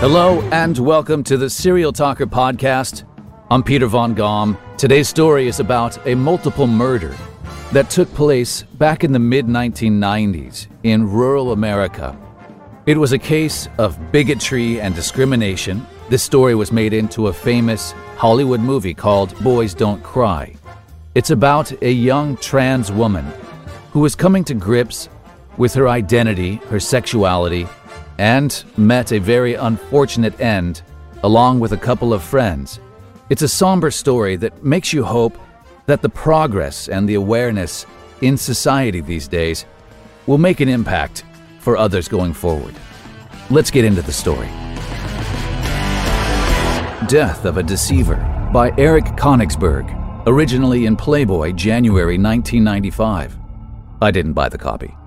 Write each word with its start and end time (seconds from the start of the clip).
Hello 0.00 0.40
and 0.52 0.78
welcome 0.78 1.24
to 1.24 1.36
the 1.36 1.50
Serial 1.50 1.92
Talker 1.92 2.24
podcast. 2.24 3.02
I'm 3.50 3.64
Peter 3.64 3.88
Von 3.88 4.14
Gom. 4.14 4.56
Today's 4.76 5.08
story 5.08 5.48
is 5.48 5.58
about 5.58 6.06
a 6.06 6.14
multiple 6.14 6.68
murder 6.68 7.16
that 7.72 7.90
took 7.90 8.08
place 8.14 8.62
back 8.62 9.02
in 9.02 9.10
the 9.10 9.18
mid 9.18 9.46
1990s 9.46 10.68
in 10.84 11.10
rural 11.10 11.50
America. 11.50 12.16
It 12.86 12.96
was 12.96 13.10
a 13.12 13.18
case 13.18 13.68
of 13.78 14.12
bigotry 14.12 14.80
and 14.80 14.94
discrimination. 14.94 15.84
This 16.08 16.22
story 16.22 16.54
was 16.54 16.70
made 16.70 16.92
into 16.92 17.26
a 17.26 17.32
famous 17.32 17.90
Hollywood 18.16 18.60
movie 18.60 18.94
called 18.94 19.36
Boys 19.42 19.74
Don't 19.74 20.00
Cry. 20.04 20.54
It's 21.16 21.30
about 21.30 21.72
a 21.82 21.90
young 21.90 22.36
trans 22.36 22.92
woman 22.92 23.26
who 23.90 24.04
is 24.04 24.14
coming 24.14 24.44
to 24.44 24.54
grips 24.54 25.08
with 25.56 25.74
her 25.74 25.88
identity, 25.88 26.54
her 26.68 26.78
sexuality, 26.78 27.66
and 28.18 28.64
met 28.76 29.12
a 29.12 29.18
very 29.18 29.54
unfortunate 29.54 30.38
end 30.40 30.82
along 31.22 31.60
with 31.60 31.72
a 31.72 31.76
couple 31.76 32.12
of 32.12 32.22
friends. 32.22 32.80
It's 33.30 33.42
a 33.42 33.48
somber 33.48 33.90
story 33.90 34.36
that 34.36 34.64
makes 34.64 34.92
you 34.92 35.04
hope 35.04 35.38
that 35.86 36.02
the 36.02 36.08
progress 36.08 36.88
and 36.88 37.08
the 37.08 37.14
awareness 37.14 37.86
in 38.20 38.36
society 38.36 39.00
these 39.00 39.28
days 39.28 39.64
will 40.26 40.38
make 40.38 40.60
an 40.60 40.68
impact 40.68 41.24
for 41.60 41.76
others 41.76 42.08
going 42.08 42.32
forward. 42.32 42.74
Let's 43.50 43.70
get 43.70 43.84
into 43.84 44.02
the 44.02 44.12
story. 44.12 44.48
Death 47.06 47.44
of 47.44 47.56
a 47.56 47.62
Deceiver 47.62 48.16
by 48.52 48.72
Eric 48.76 49.04
Konigsberg, 49.16 50.24
originally 50.26 50.86
in 50.86 50.96
Playboy, 50.96 51.52
January 51.52 52.18
1995. 52.18 53.38
I 54.02 54.10
didn't 54.10 54.34
buy 54.34 54.48
the 54.48 54.58
copy. 54.58 54.97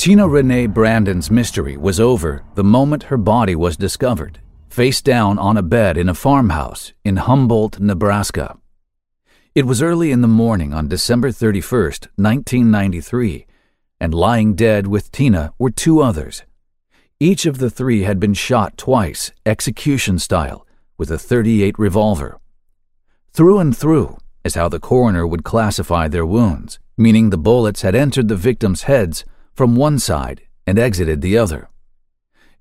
Tina 0.00 0.26
Renee 0.26 0.66
Brandon's 0.66 1.30
mystery 1.30 1.76
was 1.76 2.00
over 2.00 2.42
the 2.54 2.64
moment 2.64 3.02
her 3.02 3.18
body 3.18 3.54
was 3.54 3.76
discovered, 3.76 4.40
face 4.70 5.02
down 5.02 5.38
on 5.38 5.58
a 5.58 5.62
bed 5.62 5.98
in 5.98 6.08
a 6.08 6.14
farmhouse 6.14 6.94
in 7.04 7.16
Humboldt, 7.18 7.78
Nebraska. 7.78 8.56
It 9.54 9.66
was 9.66 9.82
early 9.82 10.10
in 10.10 10.22
the 10.22 10.26
morning 10.26 10.72
on 10.72 10.88
December 10.88 11.28
31st, 11.28 12.08
1993, 12.16 13.46
and 14.00 14.14
lying 14.14 14.54
dead 14.54 14.86
with 14.86 15.12
Tina 15.12 15.52
were 15.58 15.70
two 15.70 16.00
others. 16.00 16.44
Each 17.20 17.44
of 17.44 17.58
the 17.58 17.68
three 17.68 18.04
had 18.04 18.18
been 18.18 18.32
shot 18.32 18.78
twice, 18.78 19.32
execution 19.44 20.18
style, 20.18 20.66
with 20.96 21.10
a 21.10 21.18
38 21.18 21.78
revolver. 21.78 22.40
Through 23.34 23.58
and 23.58 23.76
through 23.76 24.16
is 24.44 24.54
how 24.54 24.70
the 24.70 24.80
coroner 24.80 25.26
would 25.26 25.44
classify 25.44 26.08
their 26.08 26.24
wounds, 26.24 26.78
meaning 26.96 27.28
the 27.28 27.36
bullets 27.36 27.82
had 27.82 27.94
entered 27.94 28.28
the 28.28 28.34
victims' 28.34 28.84
heads 28.84 29.26
from 29.54 29.76
one 29.76 29.98
side 29.98 30.42
and 30.66 30.78
exited 30.78 31.20
the 31.20 31.36
other. 31.36 31.68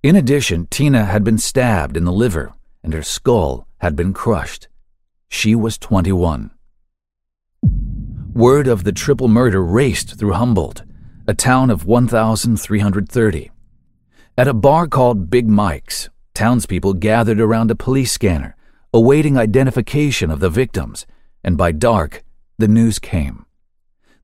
In 0.02 0.16
addition, 0.16 0.68
Tina 0.68 1.06
had 1.06 1.24
been 1.24 1.38
stabbed 1.38 1.98
in 1.98 2.06
the 2.06 2.12
liver 2.12 2.54
and 2.84 2.94
her 2.94 3.04
skull 3.04 3.68
had 3.80 3.96
been 3.96 4.14
crushed. 4.14 4.68
She 5.30 5.56
was 5.56 5.78
21. 5.78 6.52
Word 8.34 8.68
of 8.68 8.84
the 8.84 8.92
triple 8.92 9.28
murder 9.28 9.64
raced 9.64 10.18
through 10.18 10.34
Humboldt, 10.34 10.84
a 11.28 11.34
town 11.34 11.70
of 11.70 11.86
1,330. 11.86 13.52
At 14.38 14.48
a 14.48 14.54
bar 14.54 14.88
called 14.88 15.30
Big 15.30 15.48
Mike's, 15.48 16.10
townspeople 16.34 16.94
gathered 16.94 17.42
around 17.42 17.70
a 17.70 17.76
police 17.76 18.12
scanner, 18.12 18.56
awaiting 18.94 19.38
identification 19.38 20.32
of 20.32 20.40
the 20.40 20.50
victims, 20.50 21.06
and 21.44 21.58
by 21.58 21.72
dark, 21.72 22.24
the 22.58 22.68
news 22.68 23.00
came. 23.00 23.46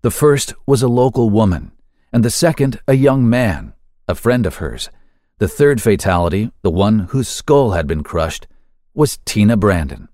The 0.02 0.12
first 0.12 0.54
was 0.66 0.82
a 0.82 0.88
local 0.88 1.30
woman, 1.30 1.72
and 2.16 2.24
the 2.24 2.32
second 2.32 2.80
a 2.88 2.94
young 2.94 3.30
man, 3.30 3.74
a 4.08 4.16
friend 4.16 4.46
of 4.46 4.56
hers. 4.56 4.90
The 5.40 5.50
third 5.50 5.82
fatality, 5.82 6.50
the 6.62 6.72
one 6.72 7.00
whose 7.10 7.28
skull 7.28 7.72
had 7.72 7.88
been 7.88 8.04
crushed, 8.04 8.48
was 8.94 9.20
Tina 9.26 9.58
Brandon. 9.58 10.08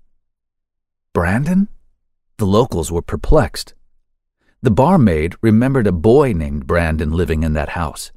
Brandon? 1.14 1.68
The 2.38 2.44
locals 2.44 2.90
were 2.90 3.02
perplexed. 3.02 3.74
The 4.62 4.72
barmaid 4.72 5.36
remembered 5.42 5.86
a 5.86 5.92
boy 5.92 6.32
named 6.32 6.66
Brandon 6.66 7.12
living 7.12 7.44
in 7.44 7.52
that 7.52 7.68
house. 7.68 8.10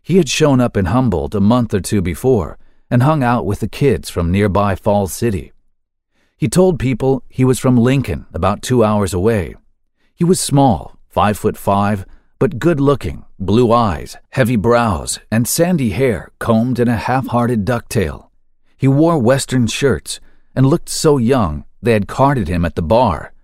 He 0.00 0.16
had 0.16 0.30
shown 0.30 0.58
up 0.58 0.74
in 0.74 0.86
Humboldt 0.86 1.34
a 1.34 1.40
month 1.40 1.74
or 1.74 1.80
two 1.80 2.00
before 2.00 2.56
and 2.90 3.02
hung 3.02 3.22
out 3.22 3.44
with 3.44 3.60
the 3.60 3.68
kids 3.68 4.08
from 4.08 4.32
nearby 4.32 4.74
Falls 4.74 5.12
City. 5.12 5.52
He 6.38 6.48
told 6.48 6.78
people 6.78 7.22
he 7.28 7.44
was 7.44 7.58
from 7.58 7.76
Lincoln, 7.76 8.24
about 8.32 8.62
two 8.62 8.82
hours 8.82 9.12
away. 9.12 9.56
He 10.14 10.24
was 10.24 10.40
small, 10.40 10.96
five 11.10 11.36
foot 11.36 11.58
five, 11.58 12.06
but 12.40 12.58
good 12.58 12.80
looking, 12.80 13.22
blue 13.38 13.70
eyes, 13.70 14.16
heavy 14.30 14.56
brows, 14.56 15.20
and 15.30 15.46
sandy 15.46 15.90
hair 15.90 16.30
combed 16.38 16.80
in 16.80 16.88
a 16.88 16.96
half 16.96 17.26
hearted 17.26 17.66
ducktail. 17.66 18.30
He 18.78 18.88
wore 18.88 19.18
Western 19.18 19.66
shirts 19.66 20.20
and 20.54 20.66
looked 20.66 20.88
so 20.88 21.18
young 21.18 21.66
they 21.82 21.92
had 21.92 22.08
carded 22.08 22.48
him 22.48 22.64
at 22.64 22.76
the 22.76 22.82
bar. 22.82 23.34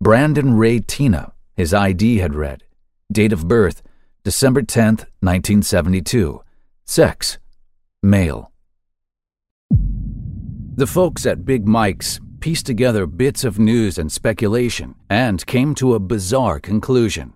Brandon 0.00 0.54
Ray 0.54 0.78
Tina, 0.78 1.32
his 1.56 1.74
ID 1.74 2.18
had 2.18 2.36
read. 2.36 2.62
Date 3.10 3.32
of 3.32 3.48
birth, 3.48 3.82
December 4.22 4.62
10th, 4.62 5.06
1972. 5.20 6.40
Sex, 6.84 7.38
male. 8.04 8.52
The 10.76 10.86
folks 10.86 11.26
at 11.26 11.44
Big 11.44 11.66
Mike's 11.66 12.20
pieced 12.38 12.66
together 12.66 13.06
bits 13.06 13.42
of 13.42 13.58
news 13.58 13.98
and 13.98 14.12
speculation 14.12 14.94
and 15.10 15.44
came 15.44 15.74
to 15.74 15.94
a 15.94 15.98
bizarre 15.98 16.60
conclusion. 16.60 17.34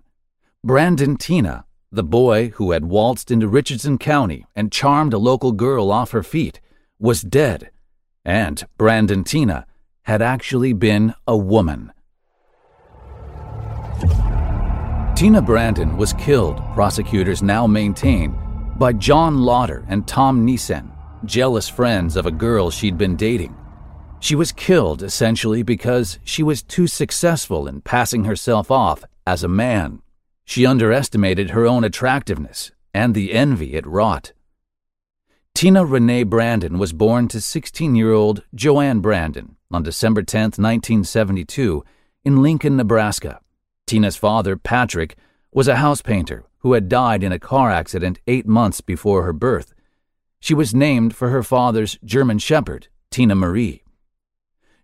Brandon 0.61 1.15
Tina, 1.15 1.63
the 1.89 2.03
boy 2.03 2.49
who 2.49 2.71
had 2.71 2.83
waltzed 2.83 3.31
into 3.31 3.47
Richardson 3.47 3.97
County 3.97 4.45
and 4.53 4.73
charmed 4.73 5.13
a 5.13 5.17
local 5.17 5.53
girl 5.53 5.89
off 5.89 6.11
her 6.11 6.21
feet, 6.21 6.59
was 6.99 7.21
dead, 7.21 7.71
and 8.25 8.67
Brandon 8.77 9.23
Tina 9.23 9.65
had 10.01 10.21
actually 10.21 10.73
been 10.73 11.13
a 11.25 11.37
woman. 11.37 11.93
Tina 15.15 15.41
Brandon 15.41 15.95
was 15.95 16.11
killed, 16.11 16.61
prosecutors 16.73 17.41
now 17.41 17.65
maintain, 17.65 18.37
by 18.75 18.91
John 18.91 19.37
Lotter 19.37 19.85
and 19.87 20.05
Tom 20.05 20.43
Nissen, 20.43 20.91
jealous 21.23 21.69
friends 21.69 22.17
of 22.17 22.25
a 22.25 22.31
girl 22.31 22.69
she'd 22.69 22.97
been 22.97 23.15
dating. 23.15 23.55
She 24.19 24.35
was 24.35 24.51
killed 24.51 25.03
essentially 25.03 25.63
because 25.63 26.19
she 26.25 26.43
was 26.43 26.63
too 26.63 26.85
successful 26.85 27.65
in 27.65 27.79
passing 27.79 28.25
herself 28.25 28.69
off 28.69 29.05
as 29.25 29.45
a 29.45 29.47
man. 29.47 30.01
She 30.49 30.65
underestimated 30.65 31.51
her 31.51 31.67
own 31.67 31.83
attractiveness 31.83 32.71
and 32.91 33.13
the 33.13 33.33
envy 33.33 33.75
it 33.75 33.85
wrought. 33.85 34.33
Tina 35.53 35.85
Renee 35.85 36.23
Brandon 36.23 36.79
was 36.79 36.91
born 36.91 37.27
to 37.27 37.39
16 37.39 37.93
year 37.93 38.11
old 38.13 38.41
Joanne 38.55 38.99
Brandon 38.99 39.57
on 39.69 39.83
December 39.83 40.23
10, 40.23 40.41
1972, 40.57 41.83
in 42.25 42.41
Lincoln, 42.41 42.77
Nebraska. 42.77 43.41
Tina's 43.85 44.15
father, 44.15 44.57
Patrick, 44.57 45.15
was 45.51 45.67
a 45.67 45.75
house 45.75 46.01
painter 46.01 46.45
who 46.61 46.73
had 46.73 46.89
died 46.89 47.21
in 47.21 47.31
a 47.31 47.37
car 47.37 47.69
accident 47.69 48.17
eight 48.25 48.47
months 48.47 48.81
before 48.81 49.21
her 49.25 49.33
birth. 49.33 49.75
She 50.39 50.55
was 50.55 50.73
named 50.73 51.15
for 51.15 51.29
her 51.29 51.43
father's 51.43 51.99
German 52.03 52.39
Shepherd, 52.39 52.87
Tina 53.11 53.35
Marie. 53.35 53.83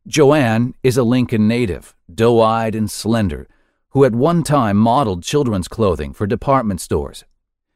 Joanne 0.05 0.75
is 0.83 0.95
a 0.95 1.03
Lincoln 1.03 1.47
native, 1.47 1.95
doe 2.13 2.39
eyed 2.39 2.75
and 2.75 2.91
slender, 2.91 3.47
who 3.95 4.03
at 4.03 4.13
one 4.13 4.43
time 4.43 4.75
modeled 4.75 5.23
children's 5.23 5.69
clothing 5.69 6.11
for 6.11 6.27
department 6.27 6.81
stores. 6.81 7.23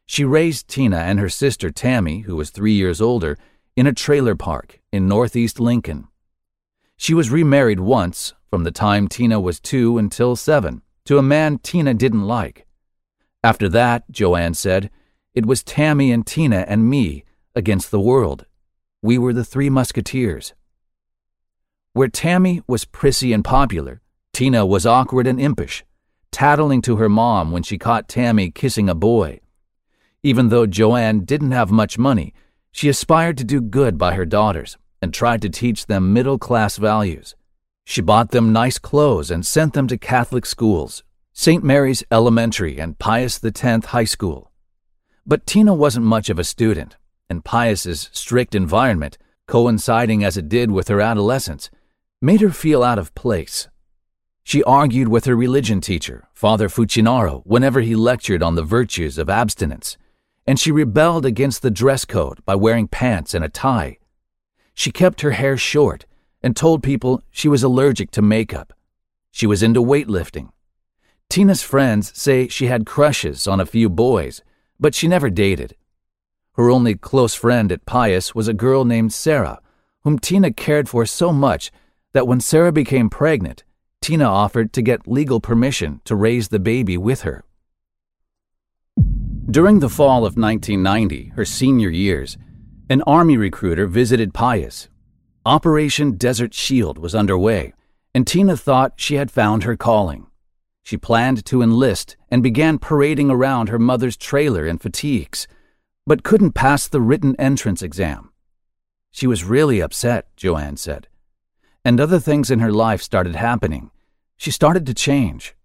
She 0.05 0.25
raised 0.25 0.67
Tina 0.67 0.97
and 0.97 1.17
her 1.17 1.29
sister 1.29 1.71
Tammy, 1.71 2.19
who 2.19 2.35
was 2.35 2.49
three 2.49 2.73
years 2.73 2.99
older, 2.99 3.37
in 3.77 3.87
a 3.87 3.93
trailer 3.93 4.35
park 4.35 4.81
in 4.91 5.07
northeast 5.07 5.61
Lincoln. 5.61 6.09
She 6.97 7.13
was 7.13 7.29
remarried 7.29 7.79
once, 7.79 8.33
from 8.49 8.65
the 8.65 8.71
time 8.71 9.07
Tina 9.07 9.39
was 9.39 9.61
two 9.61 9.97
until 9.97 10.35
seven, 10.35 10.81
to 11.05 11.17
a 11.17 11.23
man 11.23 11.57
Tina 11.59 11.93
didn't 11.93 12.27
like. 12.27 12.67
After 13.41 13.69
that, 13.69 14.03
Joanne 14.11 14.55
said, 14.55 14.89
it 15.33 15.45
was 15.45 15.63
Tammy 15.63 16.11
and 16.11 16.27
Tina 16.27 16.65
and 16.67 16.89
me 16.89 17.23
against 17.55 17.91
the 17.91 18.01
world. 18.01 18.45
We 19.01 19.17
were 19.17 19.31
the 19.31 19.45
three 19.45 19.69
musketeers. 19.69 20.53
Where 21.93 22.09
Tammy 22.09 22.61
was 22.67 22.83
prissy 22.83 23.31
and 23.31 23.45
popular, 23.45 24.01
Tina 24.33 24.65
was 24.65 24.85
awkward 24.85 25.25
and 25.25 25.39
impish, 25.39 25.85
tattling 26.31 26.81
to 26.83 26.97
her 26.97 27.09
mom 27.09 27.51
when 27.51 27.63
she 27.63 27.77
caught 27.77 28.07
Tammy 28.07 28.51
kissing 28.51 28.89
a 28.89 28.95
boy. 28.95 29.39
Even 30.23 30.49
though 30.49 30.65
Joanne 30.65 31.25
didn't 31.25 31.51
have 31.51 31.71
much 31.71 31.97
money, 31.97 32.33
she 32.71 32.89
aspired 32.89 33.37
to 33.37 33.43
do 33.43 33.61
good 33.61 33.97
by 33.97 34.13
her 34.13 34.25
daughters 34.25 34.77
and 35.01 35.13
tried 35.13 35.41
to 35.41 35.49
teach 35.49 35.85
them 35.85 36.13
middle 36.13 36.37
class 36.37 36.77
values. 36.77 37.35
She 37.85 38.01
bought 38.01 38.31
them 38.31 38.53
nice 38.53 38.77
clothes 38.77 39.31
and 39.31 39.45
sent 39.45 39.73
them 39.73 39.87
to 39.87 39.97
Catholic 39.97 40.45
schools, 40.45 41.03
St. 41.33 41.63
Mary's 41.63 42.03
Elementary 42.11 42.79
and 42.79 42.99
Pius 42.99 43.43
X 43.43 43.85
High 43.87 44.03
School. 44.03 44.51
But 45.25 45.45
Tina 45.45 45.73
wasn't 45.73 46.05
much 46.05 46.29
of 46.29 46.37
a 46.37 46.43
student, 46.43 46.97
and 47.29 47.45
Pius's 47.45 48.09
strict 48.11 48.53
environment, 48.55 49.17
coinciding 49.47 50.23
as 50.23 50.37
it 50.37 50.49
did 50.49 50.69
with 50.69 50.87
her 50.89 51.01
adolescence, 51.01 51.69
made 52.21 52.41
her 52.41 52.51
feel 52.51 52.83
out 52.83 52.99
of 52.99 53.15
place 53.15 53.69
she 54.49 54.63
argued 54.63 55.07
with 55.07 55.25
her 55.25 55.35
religion 55.35 55.79
teacher, 55.79 56.27
Father 56.33 56.67
Fucinaro, 56.69 57.43
whenever 57.45 57.81
he 57.81 57.93
lectured 57.93 58.41
on 58.41 58.55
the 58.55 58.63
virtues 58.63 59.19
of 59.19 59.29
abstinence, 59.29 59.95
and 60.47 60.59
she 60.59 60.71
rebelled 60.71 61.23
against 61.23 61.61
the 61.61 61.69
dress 61.69 62.03
code 62.03 62.43
by 62.45 62.55
wearing 62.55 62.87
pants 62.87 63.35
and 63.35 63.45
a 63.45 63.49
tie. 63.49 63.99
She 64.73 64.91
kept 64.91 65.21
her 65.21 65.33
hair 65.33 65.55
short 65.55 66.07
and 66.41 66.55
told 66.55 66.81
people 66.81 67.21
she 67.29 67.47
was 67.47 67.61
allergic 67.61 68.09
to 68.09 68.23
makeup. 68.23 68.73
She 69.29 69.45
was 69.45 69.61
into 69.61 69.83
weightlifting. 69.83 70.49
Tina's 71.29 71.61
friends 71.61 72.11
say 72.19 72.47
she 72.47 72.65
had 72.65 72.87
crushes 72.87 73.47
on 73.47 73.59
a 73.59 73.67
few 73.67 73.87
boys, 73.87 74.41
but 74.79 74.95
she 74.95 75.07
never 75.07 75.29
dated. 75.29 75.75
Her 76.53 76.71
only 76.71 76.95
close 76.95 77.35
friend 77.35 77.71
at 77.71 77.85
Pius 77.85 78.33
was 78.33 78.47
a 78.47 78.55
girl 78.55 78.83
named 78.83 79.13
Sarah, 79.13 79.61
whom 80.01 80.17
Tina 80.17 80.51
cared 80.51 80.89
for 80.89 81.05
so 81.05 81.31
much 81.31 81.71
that 82.13 82.25
when 82.25 82.39
Sarah 82.39 82.71
became 82.71 83.11
pregnant, 83.11 83.63
Tina 84.01 84.25
offered 84.25 84.73
to 84.73 84.81
get 84.81 85.07
legal 85.07 85.39
permission 85.39 86.01
to 86.05 86.15
raise 86.15 86.47
the 86.47 86.59
baby 86.59 86.97
with 86.97 87.21
her. 87.21 87.43
During 89.49 89.79
the 89.79 89.89
fall 89.89 90.25
of 90.25 90.37
1990, 90.37 91.33
her 91.35 91.45
senior 91.45 91.89
years, 91.89 92.37
an 92.89 93.01
Army 93.03 93.37
recruiter 93.37 93.87
visited 93.87 94.33
Pius. 94.33 94.89
Operation 95.45 96.17
Desert 96.17 96.53
Shield 96.53 96.97
was 96.97 97.15
underway, 97.15 97.73
and 98.13 98.25
Tina 98.25 98.55
thought 98.57 98.93
she 98.95 99.15
had 99.15 99.31
found 99.31 99.63
her 99.63 99.75
calling. 99.75 100.27
She 100.83 100.97
planned 100.97 101.45
to 101.45 101.61
enlist 101.61 102.17
and 102.29 102.41
began 102.41 102.79
parading 102.79 103.29
around 103.29 103.69
her 103.69 103.79
mother's 103.79 104.17
trailer 104.17 104.65
in 104.65 104.79
fatigues, 104.79 105.47
but 106.05 106.23
couldn't 106.23 106.53
pass 106.53 106.87
the 106.87 107.01
written 107.01 107.35
entrance 107.37 107.81
exam. 107.81 108.31
She 109.11 109.27
was 109.27 109.43
really 109.43 109.81
upset, 109.81 110.35
Joanne 110.35 110.77
said. 110.77 111.07
And 111.83 111.99
other 111.99 112.19
things 112.19 112.51
in 112.51 112.59
her 112.59 112.71
life 112.71 113.01
started 113.01 113.35
happening. 113.35 113.91
She 114.37 114.51
started 114.51 114.85
to 114.85 114.93
change. 114.93 115.55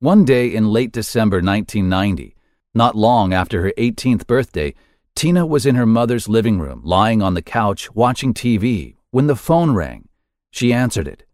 One 0.00 0.24
day 0.24 0.54
in 0.54 0.72
late 0.72 0.92
December 0.92 1.38
1990, 1.38 2.36
not 2.74 2.94
long 2.94 3.32
after 3.32 3.62
her 3.62 3.72
18th 3.78 4.26
birthday, 4.26 4.74
Tina 5.14 5.46
was 5.46 5.64
in 5.64 5.74
her 5.74 5.86
mother's 5.86 6.28
living 6.28 6.58
room, 6.58 6.82
lying 6.84 7.22
on 7.22 7.34
the 7.34 7.42
couch 7.42 7.90
watching 7.94 8.34
TV, 8.34 8.96
when 9.10 9.26
the 9.26 9.34
phone 9.34 9.72
rang. 9.72 10.08
She 10.50 10.72
answered 10.72 11.08
it. 11.08 11.24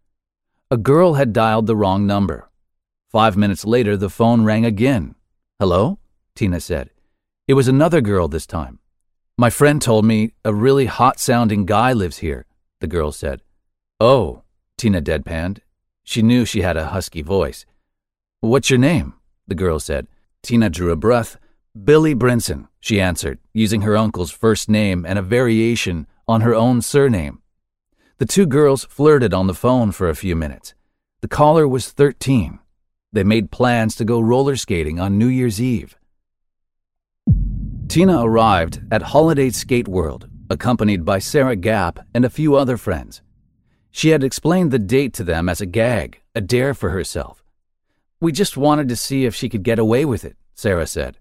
A 0.71 0.77
girl 0.77 1.13
had 1.13 1.33
dialed 1.33 1.67
the 1.67 1.75
wrong 1.75 2.07
number. 2.07 2.49
Five 3.11 3.37
minutes 3.37 3.65
later, 3.65 3.95
the 3.95 4.09
phone 4.09 4.43
rang 4.43 4.65
again. 4.65 5.13
Hello? 5.59 5.99
Tina 6.35 6.59
said. 6.59 6.89
It 7.47 7.53
was 7.53 7.67
another 7.67 8.01
girl 8.01 8.27
this 8.27 8.47
time. 8.47 8.79
My 9.37 9.51
friend 9.51 9.79
told 9.79 10.03
me 10.03 10.33
a 10.43 10.51
really 10.51 10.87
hot 10.87 11.19
sounding 11.19 11.65
guy 11.65 11.93
lives 11.93 12.19
here, 12.19 12.47
the 12.79 12.87
girl 12.87 13.11
said. 13.11 13.42
Oh, 14.05 14.41
Tina 14.77 15.01
deadpanned. 15.01 15.59
She 16.03 16.21
knew 16.21 16.43
she 16.43 16.59
had 16.59 16.75
a 16.75 16.87
husky 16.87 17.21
voice. 17.21 17.65
What's 18.41 18.69
your 18.69 18.77
name? 18.77 19.13
the 19.47 19.55
girl 19.55 19.79
said. 19.79 20.07
Tina 20.41 20.69
drew 20.69 20.91
a 20.91 20.97
breath. 20.97 21.37
Billy 21.85 22.13
Brinson, 22.13 22.67
she 22.81 22.99
answered, 22.99 23.39
using 23.53 23.83
her 23.83 23.95
uncle's 23.95 24.29
first 24.29 24.67
name 24.67 25.05
and 25.05 25.17
a 25.17 25.21
variation 25.21 26.05
on 26.27 26.41
her 26.41 26.53
own 26.53 26.81
surname. 26.81 27.41
The 28.17 28.25
two 28.25 28.45
girls 28.45 28.83
flirted 28.83 29.33
on 29.33 29.47
the 29.47 29.53
phone 29.53 29.93
for 29.93 30.09
a 30.09 30.15
few 30.15 30.35
minutes. 30.35 30.73
The 31.21 31.29
caller 31.29 31.65
was 31.65 31.89
13. 31.89 32.59
They 33.13 33.23
made 33.23 33.51
plans 33.51 33.95
to 33.95 34.03
go 34.03 34.19
roller 34.19 34.57
skating 34.57 34.99
on 34.99 35.17
New 35.17 35.27
Year's 35.27 35.61
Eve. 35.61 35.97
Tina 37.87 38.21
arrived 38.21 38.81
at 38.91 39.13
Holiday 39.13 39.49
Skate 39.49 39.87
World, 39.87 40.27
accompanied 40.49 41.05
by 41.05 41.19
Sarah 41.19 41.55
Gap 41.55 42.05
and 42.13 42.25
a 42.25 42.29
few 42.29 42.55
other 42.55 42.75
friends. 42.75 43.21
She 43.95 44.09
had 44.09 44.23
explained 44.23 44.71
the 44.71 44.79
date 44.79 45.13
to 45.13 45.23
them 45.23 45.47
as 45.47 45.61
a 45.61 45.67
gag, 45.67 46.19
a 46.33 46.41
dare 46.41 46.73
for 46.73 46.89
herself. 46.89 47.43
We 48.19 48.31
just 48.31 48.57
wanted 48.57 48.89
to 48.89 48.95
see 48.95 49.23
if 49.23 49.35
she 49.35 49.49
could 49.49 49.61
get 49.61 49.77
away 49.77 50.03
with 50.03 50.25
it, 50.25 50.35
Sarah 50.55 50.87
said. 50.87 51.19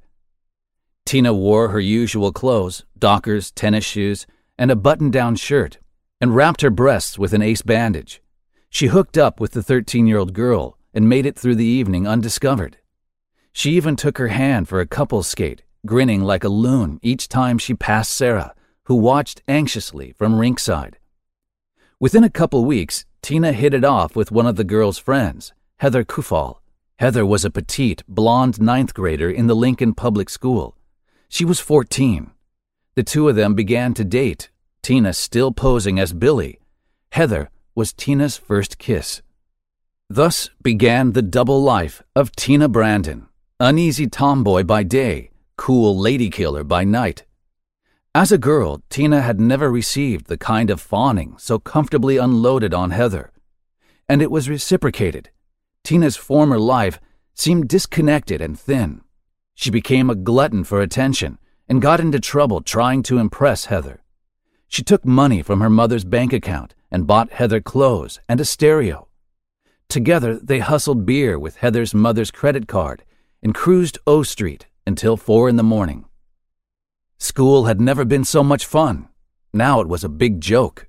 Tina 1.05 1.35
wore 1.35 1.69
her 1.69 1.79
usual 1.79 2.33
clothes 2.33 2.87
dockers, 2.99 3.51
tennis 3.51 3.85
shoes, 3.85 4.27
and 4.57 4.71
a 4.71 4.75
button 4.75 5.11
down 5.11 5.37
shirt, 5.37 5.81
and 6.19 6.35
wrapped 6.35 6.63
her 6.63 6.71
breasts 6.71 7.19
with 7.19 7.35
an 7.35 7.43
ace 7.43 7.61
bandage. 7.61 8.23
She 8.71 8.87
hooked 8.87 9.19
up 9.19 9.39
with 9.39 9.53
the 9.53 9.63
13 9.63 10.07
year 10.07 10.17
old 10.17 10.33
girl 10.33 10.79
and 10.95 11.11
made 11.11 11.27
it 11.27 11.39
through 11.39 11.57
the 11.57 11.67
evening 11.67 12.09
undiscovered. 12.09 12.79
She 13.53 13.73
even 13.73 13.97
took 13.97 14.17
her 14.17 14.29
hand 14.29 14.67
for 14.67 14.81
a 14.81 14.87
couple's 14.87 15.29
skate, 15.29 15.63
grinning 15.85 16.23
like 16.23 16.43
a 16.43 16.49
loon 16.49 16.99
each 17.03 17.29
time 17.29 17.59
she 17.59 17.75
passed 17.75 18.13
Sarah, 18.13 18.55
who 18.85 18.95
watched 18.95 19.43
anxiously 19.47 20.13
from 20.13 20.37
rinkside. 20.37 20.95
Within 22.03 22.25
a 22.25 22.31
couple 22.31 22.65
weeks, 22.65 23.05
Tina 23.23 23.53
hit 23.53 23.73
it 23.73 23.85
off 23.85 24.17
with 24.17 24.33
one 24.33 24.45
of 24.45 24.57
the 24.57 24.65
girl's 24.65 24.99
friends, 24.99 25.53
Heather 25.79 26.03
Kufal. 26.03 26.59
Heather 26.99 27.25
was 27.25 27.45
a 27.45 27.51
petite, 27.51 28.03
blonde 28.09 28.61
ninth 28.61 28.93
grader 28.93 29.31
in 29.31 29.47
the 29.47 29.55
Lincoln 29.55 29.95
Public 29.95 30.29
School. 30.29 30.77
She 31.29 31.45
was 31.45 31.61
14. 31.61 32.33
The 32.97 33.05
two 33.05 33.29
of 33.29 33.37
them 33.37 33.55
began 33.55 33.95
to 33.95 34.05
date, 34.05 34.51
Tina 34.83 35.13
still 35.13 35.53
posing 35.53 36.01
as 36.01 36.13
Billy. 36.13 36.59
Heather 37.13 37.51
was 37.77 37.93
Tina's 37.93 38.37
first 38.37 38.79
kiss. 38.79 39.23
Thus 40.11 40.51
began 40.61 41.13
the 41.13 41.23
double 41.23 41.63
life 41.63 42.03
of 42.17 42.35
Tina 42.35 42.69
Brandon, 42.69 43.29
uneasy 43.61 44.09
tomboy 44.09 44.65
by 44.65 44.83
day, 44.83 45.31
cool 45.57 45.97
lady 45.97 46.31
killer 46.31 46.65
by 46.65 46.83
night. 46.83 47.23
As 48.15 48.31
a 48.31 48.37
girl, 48.37 48.83
Tina 48.91 49.23
had 49.23 49.41
never 49.41 49.71
received 49.71 50.27
the 50.27 50.37
kind 50.37 50.69
of 50.69 50.83
fawning 50.83 51.35
so 51.39 51.59
comfortably 51.59 52.19
unloaded 52.19 52.75
on 52.75 52.91
Heather. 52.91 53.33
And 54.07 54.21
it 54.21 54.31
was 54.31 54.51
reciprocated. 54.51 55.31
Tina's 55.83 56.19
former 56.19 56.59
life 56.59 57.01
seemed 57.33 57.69
disconnected 57.69 58.43
and 58.43 58.59
thin. 58.61 59.01
She 59.55 59.71
became 59.71 60.11
a 60.11 60.15
glutton 60.15 60.63
for 60.63 60.83
attention 60.83 61.39
and 61.71 61.81
got 61.81 62.01
into 62.01 62.21
trouble 62.21 62.61
trying 62.61 63.03
to 63.05 63.17
impress 63.17 63.67
Heather. 63.67 64.03
She 64.69 64.83
took 64.83 65.07
money 65.07 65.41
from 65.41 65.63
her 65.63 65.71
mother's 65.71 66.05
bank 66.05 66.35
account 66.35 66.75
and 66.91 67.07
bought 67.07 67.33
Heather 67.33 67.63
clothes 67.63 68.21
and 68.29 68.43
a 68.43 68.45
stereo. 68.45 69.09
Together, 69.89 70.39
they 70.39 70.59
hustled 70.59 71.07
beer 71.07 71.39
with 71.39 71.57
Heather's 71.57 71.95
mother's 71.95 72.31
credit 72.31 72.69
card 72.69 73.05
and 73.43 73.55
cruised 73.55 73.99
O 74.07 74.23
Street 74.23 74.67
until 74.87 75.17
four 75.17 75.49
in 75.49 75.57
the 75.57 75.63
morning. 75.63 76.05
School 77.23 77.67
had 77.67 77.81
never 77.81 78.05
been 78.05 78.25
so 78.25 78.43
much 78.43 78.67
fun. 78.67 79.07
Now 79.53 79.81
it 79.81 79.87
was 79.87 80.03
a 80.03 80.09
big 80.09 80.41
joke. 80.41 80.89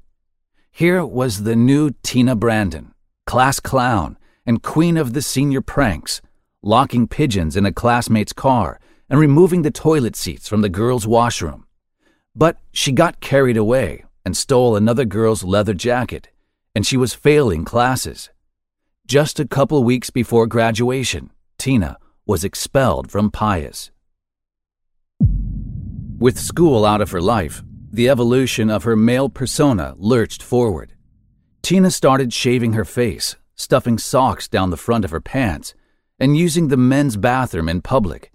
Here 0.72 1.06
was 1.06 1.44
the 1.44 1.56
new 1.56 1.92
Tina 2.02 2.36
Brandon, 2.36 2.96
class 3.28 3.60
clown 3.60 4.18
and 4.44 4.64
queen 4.64 4.98
of 4.98 5.14
the 5.14 5.22
senior 5.22 5.62
pranks, 5.62 6.22
locking 6.64 7.08
pigeons 7.08 7.56
in 7.56 7.68
a 7.68 7.72
classmate's 7.72 8.34
car 8.34 8.80
and 9.12 9.20
removing 9.20 9.62
the 9.62 9.70
toilet 9.70 10.16
seats 10.16 10.50
from 10.50 10.62
the 10.62 10.70
girls' 10.70 11.06
washroom. 11.06 11.68
But 12.36 12.58
she 12.72 12.92
got 12.92 13.22
carried 13.22 13.56
away 13.56 14.04
and 14.26 14.36
stole 14.36 14.76
another 14.76 15.06
girl's 15.06 15.44
leather 15.44 15.76
jacket, 15.76 16.30
and 16.74 16.84
she 16.84 16.98
was 16.98 17.14
failing 17.14 17.64
classes. 17.64 18.32
Just 19.06 19.40
a 19.40 19.48
couple 19.48 19.84
weeks 19.84 20.10
before 20.10 20.48
graduation, 20.48 21.30
Tina 21.60 22.00
was 22.26 22.44
expelled 22.44 23.12
from 23.12 23.30
Pius. 23.30 23.92
With 26.20 26.40
school 26.40 26.86
out 26.86 27.02
of 27.02 27.12
her 27.12 27.22
life, 27.22 27.64
the 27.92 28.08
evolution 28.08 28.70
of 28.70 28.84
her 28.84 28.96
male 28.96 29.30
persona 29.30 29.96
lurched 29.98 30.42
forward. 30.42 30.94
Tina 31.62 31.92
started 31.92 32.32
shaving 32.32 32.74
her 32.74 32.86
face, 32.86 33.36
stuffing 33.56 33.98
socks 33.98 34.48
down 34.48 34.70
the 34.70 34.78
front 34.78 35.06
of 35.06 35.12
her 35.12 35.22
pants, 35.22 35.74
and 36.20 36.38
using 36.38 36.68
the 36.68 36.78
men's 36.78 37.18
bathroom 37.18 37.68
in 37.68 37.82
public. 37.82 38.32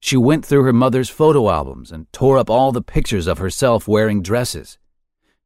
She 0.00 0.16
went 0.16 0.44
through 0.44 0.62
her 0.62 0.72
mother's 0.72 1.10
photo 1.10 1.50
albums 1.50 1.90
and 1.90 2.10
tore 2.12 2.38
up 2.38 2.48
all 2.48 2.72
the 2.72 2.80
pictures 2.80 3.26
of 3.26 3.38
herself 3.38 3.88
wearing 3.88 4.22
dresses. 4.22 4.78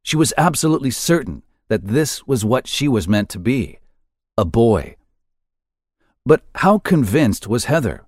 She 0.03 0.17
was 0.17 0.35
absolutely 0.37 0.91
certain 0.91 1.43
that 1.69 1.87
this 1.87 2.27
was 2.27 2.45
what 2.45 2.67
she 2.67 2.87
was 2.87 3.09
meant 3.09 3.29
to 3.31 3.39
be 3.39 3.79
a 4.37 4.45
boy. 4.45 4.97
But 6.25 6.43
how 6.57 6.79
convinced 6.79 7.47
was 7.47 7.65
Heather? 7.65 8.07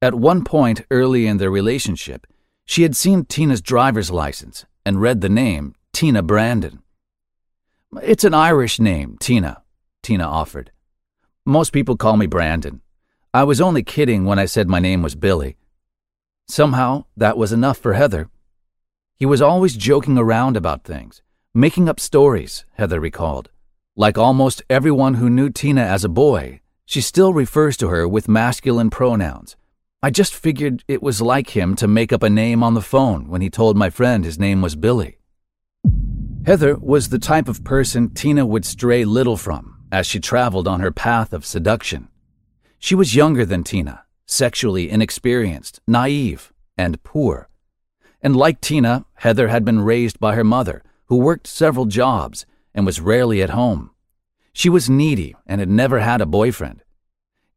At 0.00 0.14
one 0.14 0.44
point 0.44 0.84
early 0.90 1.26
in 1.26 1.38
their 1.38 1.50
relationship, 1.50 2.26
she 2.64 2.82
had 2.82 2.96
seen 2.96 3.24
Tina's 3.24 3.60
driver's 3.60 4.10
license 4.10 4.64
and 4.84 5.00
read 5.00 5.20
the 5.20 5.28
name 5.28 5.74
Tina 5.92 6.22
Brandon. 6.22 6.82
It's 8.02 8.24
an 8.24 8.34
Irish 8.34 8.80
name, 8.80 9.18
Tina, 9.20 9.62
Tina 10.02 10.24
offered. 10.24 10.70
Most 11.44 11.72
people 11.72 11.96
call 11.96 12.16
me 12.16 12.26
Brandon. 12.26 12.80
I 13.34 13.44
was 13.44 13.60
only 13.60 13.82
kidding 13.82 14.24
when 14.24 14.38
I 14.38 14.46
said 14.46 14.68
my 14.68 14.78
name 14.78 15.02
was 15.02 15.14
Billy. 15.14 15.56
Somehow, 16.48 17.04
that 17.16 17.36
was 17.36 17.52
enough 17.52 17.78
for 17.78 17.94
Heather. 17.94 18.28
He 19.16 19.26
was 19.26 19.42
always 19.42 19.76
joking 19.76 20.18
around 20.18 20.56
about 20.56 20.84
things, 20.84 21.22
making 21.54 21.88
up 21.88 22.00
stories, 22.00 22.64
Heather 22.74 23.00
recalled. 23.00 23.50
Like 23.96 24.16
almost 24.16 24.62
everyone 24.70 25.14
who 25.14 25.28
knew 25.28 25.50
Tina 25.50 25.82
as 25.82 26.04
a 26.04 26.08
boy, 26.08 26.60
she 26.86 27.00
still 27.00 27.32
refers 27.32 27.76
to 27.78 27.88
her 27.88 28.08
with 28.08 28.28
masculine 28.28 28.90
pronouns. 28.90 29.56
I 30.04 30.10
just 30.10 30.34
figured 30.34 30.82
it 30.88 31.00
was 31.00 31.22
like 31.22 31.50
him 31.50 31.76
to 31.76 31.86
make 31.86 32.12
up 32.12 32.24
a 32.24 32.30
name 32.30 32.64
on 32.64 32.74
the 32.74 32.82
phone 32.82 33.28
when 33.28 33.40
he 33.40 33.48
told 33.48 33.76
my 33.76 33.88
friend 33.88 34.24
his 34.24 34.36
name 34.36 34.60
was 34.60 34.74
Billy. 34.74 35.18
Heather 36.44 36.76
was 36.76 37.08
the 37.08 37.20
type 37.20 37.46
of 37.46 37.62
person 37.62 38.10
Tina 38.10 38.44
would 38.44 38.64
stray 38.64 39.04
little 39.04 39.36
from 39.36 39.78
as 39.92 40.04
she 40.04 40.18
traveled 40.18 40.66
on 40.66 40.80
her 40.80 40.90
path 40.90 41.32
of 41.32 41.46
seduction. 41.46 42.08
She 42.80 42.96
was 42.96 43.14
younger 43.14 43.44
than 43.44 43.62
Tina, 43.62 44.04
sexually 44.26 44.90
inexperienced, 44.90 45.80
naive, 45.86 46.52
and 46.76 47.00
poor. 47.04 47.48
And 48.20 48.34
like 48.34 48.60
Tina, 48.60 49.06
Heather 49.14 49.46
had 49.48 49.64
been 49.64 49.82
raised 49.82 50.18
by 50.18 50.34
her 50.34 50.42
mother, 50.42 50.82
who 51.06 51.16
worked 51.18 51.46
several 51.46 51.86
jobs 51.86 52.44
and 52.74 52.84
was 52.84 53.00
rarely 53.00 53.40
at 53.40 53.50
home. 53.50 53.92
She 54.52 54.68
was 54.68 54.90
needy 54.90 55.36
and 55.46 55.60
had 55.60 55.70
never 55.70 56.00
had 56.00 56.20
a 56.20 56.26
boyfriend. 56.26 56.81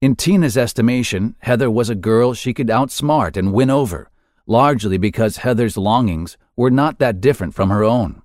In 0.05 0.15
Tina's 0.15 0.55
estimation, 0.55 1.35
Heather 1.39 1.71
was 1.71 1.89
a 1.89 1.95
girl 1.95 2.35
she 2.35 2.53
could 2.53 2.67
outsmart 2.67 3.35
and 3.35 3.51
win 3.51 3.71
over, 3.71 4.11
largely 4.45 4.99
because 4.99 5.37
Heather's 5.37 5.77
longings 5.77 6.37
were 6.55 6.69
not 6.69 6.99
that 6.99 7.19
different 7.19 7.55
from 7.55 7.71
her 7.71 7.83
own. 7.83 8.21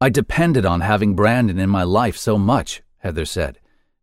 I 0.00 0.10
depended 0.10 0.64
on 0.64 0.80
having 0.80 1.16
Brandon 1.16 1.58
in 1.58 1.70
my 1.70 1.82
life 1.82 2.16
so 2.16 2.38
much, 2.38 2.82
Heather 2.98 3.24
said. 3.24 3.58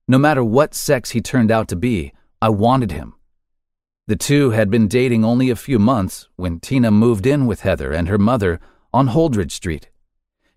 No 0.10 0.18
matter 0.18 0.44
what 0.44 0.76
sex 0.76 1.12
he 1.12 1.22
turned 1.22 1.52
out 1.52 1.70
to 1.70 1.78
be, 1.78 2.12
I 2.42 2.50
wanted 2.50 2.92
him. 2.92 3.14
The 4.08 4.18
two 4.18 4.50
had 4.50 4.70
been 4.70 4.90
dating 4.90 5.24
only 5.24 5.50
a 5.50 5.56
few 5.56 5.80
months 5.80 6.28
when 6.36 6.60
Tina 6.60 6.92
moved 6.92 7.26
in 7.26 7.46
with 7.46 7.62
Heather 7.62 7.94
and 7.94 8.10
her 8.10 8.18
mother 8.18 8.60
on 8.94 9.08
Holdrege 9.08 9.54
Street. 9.54 9.90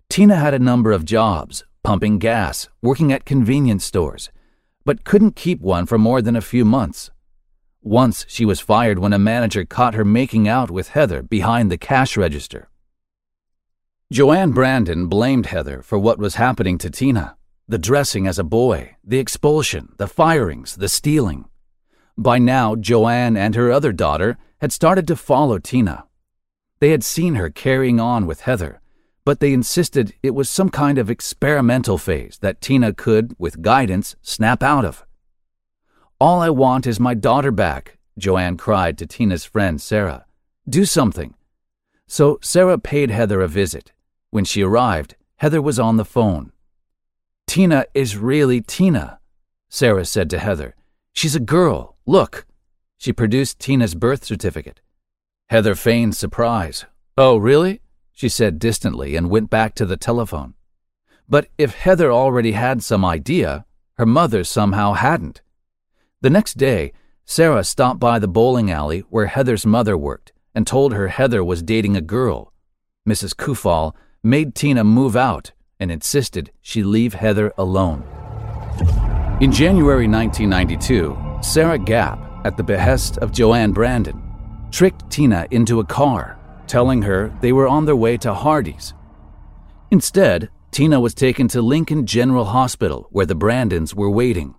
Tina 0.09 0.35
had 0.35 0.53
a 0.53 0.59
number 0.59 0.91
of 0.91 1.05
jobs, 1.05 1.63
pumping 1.85 2.19
gas, 2.19 2.67
working 2.81 3.13
at 3.13 3.23
convenience 3.23 3.85
stores, 3.85 4.29
but 4.85 5.03
couldn't 5.03 5.35
keep 5.35 5.61
one 5.61 5.85
for 5.85 5.97
more 5.97 6.21
than 6.21 6.35
a 6.35 6.41
few 6.41 6.65
months. 6.65 7.11
Once 7.81 8.25
she 8.27 8.45
was 8.45 8.59
fired 8.59 8.99
when 8.99 9.13
a 9.13 9.19
manager 9.19 9.65
caught 9.65 9.93
her 9.93 10.05
making 10.05 10.47
out 10.47 10.69
with 10.69 10.89
Heather 10.89 11.21
behind 11.21 11.71
the 11.71 11.77
cash 11.77 12.17
register. 12.17 12.69
Joanne 14.11 14.51
Brandon 14.51 15.07
blamed 15.07 15.45
Heather 15.45 15.81
for 15.81 15.99
what 15.99 16.17
was 16.17 16.35
happening 16.35 16.77
to 16.79 16.89
Tina 16.89 17.35
the 17.69 17.77
dressing 17.77 18.25
as 18.25 18.39
a 18.39 18.43
boy, 18.43 18.95
the 19.03 19.19
expulsion, 19.19 19.93
the 19.97 20.07
firings, 20.07 20.77
the 20.77 20.89
stealing. 20.89 21.45
By 22.17 22.39
now, 22.39 22.75
Joanne 22.75 23.37
and 23.37 23.53
her 23.53 23.71
other 23.71 23.91
daughter 23.91 24.39
had 24.59 24.71
started 24.71 25.05
to 25.07 25.15
follow 25.15 25.59
Tina. 25.59 26.05
They 26.79 26.89
had 26.89 27.03
seen 27.03 27.35
her 27.35 27.51
carrying 27.51 27.99
on 27.99 28.25
with 28.25 28.41
Heather, 28.41 28.81
but 29.29 29.41
they 29.41 29.53
insisted 29.53 30.15
it 30.23 30.33
was 30.33 30.49
some 30.49 30.69
kind 30.69 30.97
of 30.97 31.07
experimental 31.07 31.99
phase 31.99 32.39
that 32.41 32.61
Tina 32.61 32.91
could, 32.91 33.35
with 33.37 33.61
guidance, 33.61 34.15
snap 34.23 34.63
out 34.63 34.83
of. 34.83 35.05
All 36.19 36.41
I 36.41 36.49
want 36.49 36.87
is 36.87 36.99
my 36.99 37.13
daughter 37.13 37.51
back, 37.51 37.99
Joanne 38.17 38.57
cried 38.57 38.97
to 38.97 39.05
Tina's 39.05 39.45
friend 39.45 39.79
Sarah. 39.79 40.25
Do 40.67 40.83
something. 40.83 41.35
So 42.07 42.39
Sarah 42.41 42.79
paid 42.79 43.11
Heather 43.11 43.39
a 43.39 43.47
visit. 43.47 43.91
When 44.31 44.45
she 44.45 44.63
arrived, 44.63 45.15
Heather 45.35 45.61
was 45.61 45.77
on 45.77 45.97
the 45.97 46.05
phone. 46.05 46.51
Tina 47.45 47.85
is 47.93 48.17
really 48.17 48.61
Tina, 48.61 49.19
Sarah 49.69 50.05
said 50.05 50.31
to 50.31 50.39
Heather. 50.39 50.73
She's 51.13 51.35
a 51.35 51.39
girl. 51.39 51.97
Look. 52.07 52.47
She 52.97 53.13
produced 53.13 53.59
Tina's 53.59 53.93
birth 53.93 54.25
certificate. 54.25 54.81
Heather 55.49 55.75
feigned 55.75 56.15
surprise. 56.15 56.85
Oh, 57.15 57.37
really? 57.37 57.81
She 58.19 58.27
said 58.27 58.59
distantly 58.59 59.15
and 59.15 59.29
went 59.29 59.49
back 59.49 59.75
to 59.75 59.85
the 59.85 59.95
telephone. 59.95 60.53
But 61.29 61.47
if 61.57 61.73
Heather 61.73 62.11
already 62.11 62.51
had 62.51 62.83
some 62.83 63.05
idea, 63.05 63.65
her 63.93 64.05
mother 64.05 64.43
somehow 64.43 64.91
hadn't. 64.91 65.41
The 66.19 66.29
next 66.29 66.57
day, 66.57 66.91
Sarah 67.23 67.63
stopped 67.63 68.01
by 68.01 68.19
the 68.19 68.27
bowling 68.27 68.69
alley 68.69 69.05
where 69.09 69.27
Heather's 69.27 69.65
mother 69.65 69.97
worked 69.97 70.33
and 70.53 70.67
told 70.67 70.91
her 70.91 71.07
Heather 71.07 71.45
was 71.45 71.63
dating 71.63 71.95
a 71.95 72.01
girl. 72.01 72.51
Mrs. 73.07 73.33
Kufal 73.33 73.95
made 74.21 74.53
Tina 74.53 74.83
move 74.83 75.15
out 75.15 75.53
and 75.79 75.89
insisted 75.89 76.51
she 76.61 76.83
leave 76.83 77.13
Heather 77.13 77.53
alone. 77.57 78.03
In 79.39 79.49
January 79.49 80.09
1992, 80.09 81.17
Sarah 81.41 81.79
Gapp, 81.79 82.19
at 82.43 82.57
the 82.57 82.63
behest 82.63 83.17
of 83.19 83.31
Joanne 83.31 83.71
Brandon, 83.71 84.21
tricked 84.71 85.09
Tina 85.09 85.47
into 85.51 85.79
a 85.79 85.85
car, 85.85 86.38
telling 86.69 87.01
her 87.01 87.37
they 87.41 87.51
were 87.51 87.67
on 87.67 87.85
their 87.85 87.95
way 87.95 88.15
to 88.17 88.33
Hardee's. 88.33 88.93
Instead, 89.91 90.49
Tina 90.71 90.99
was 90.99 91.13
taken 91.13 91.47
to 91.49 91.61
Lincoln 91.61 92.05
General 92.05 92.45
Hospital 92.45 93.07
where 93.09 93.25
the 93.25 93.35
Brandons 93.35 93.95
were 93.95 94.09
waiting. 94.09 94.55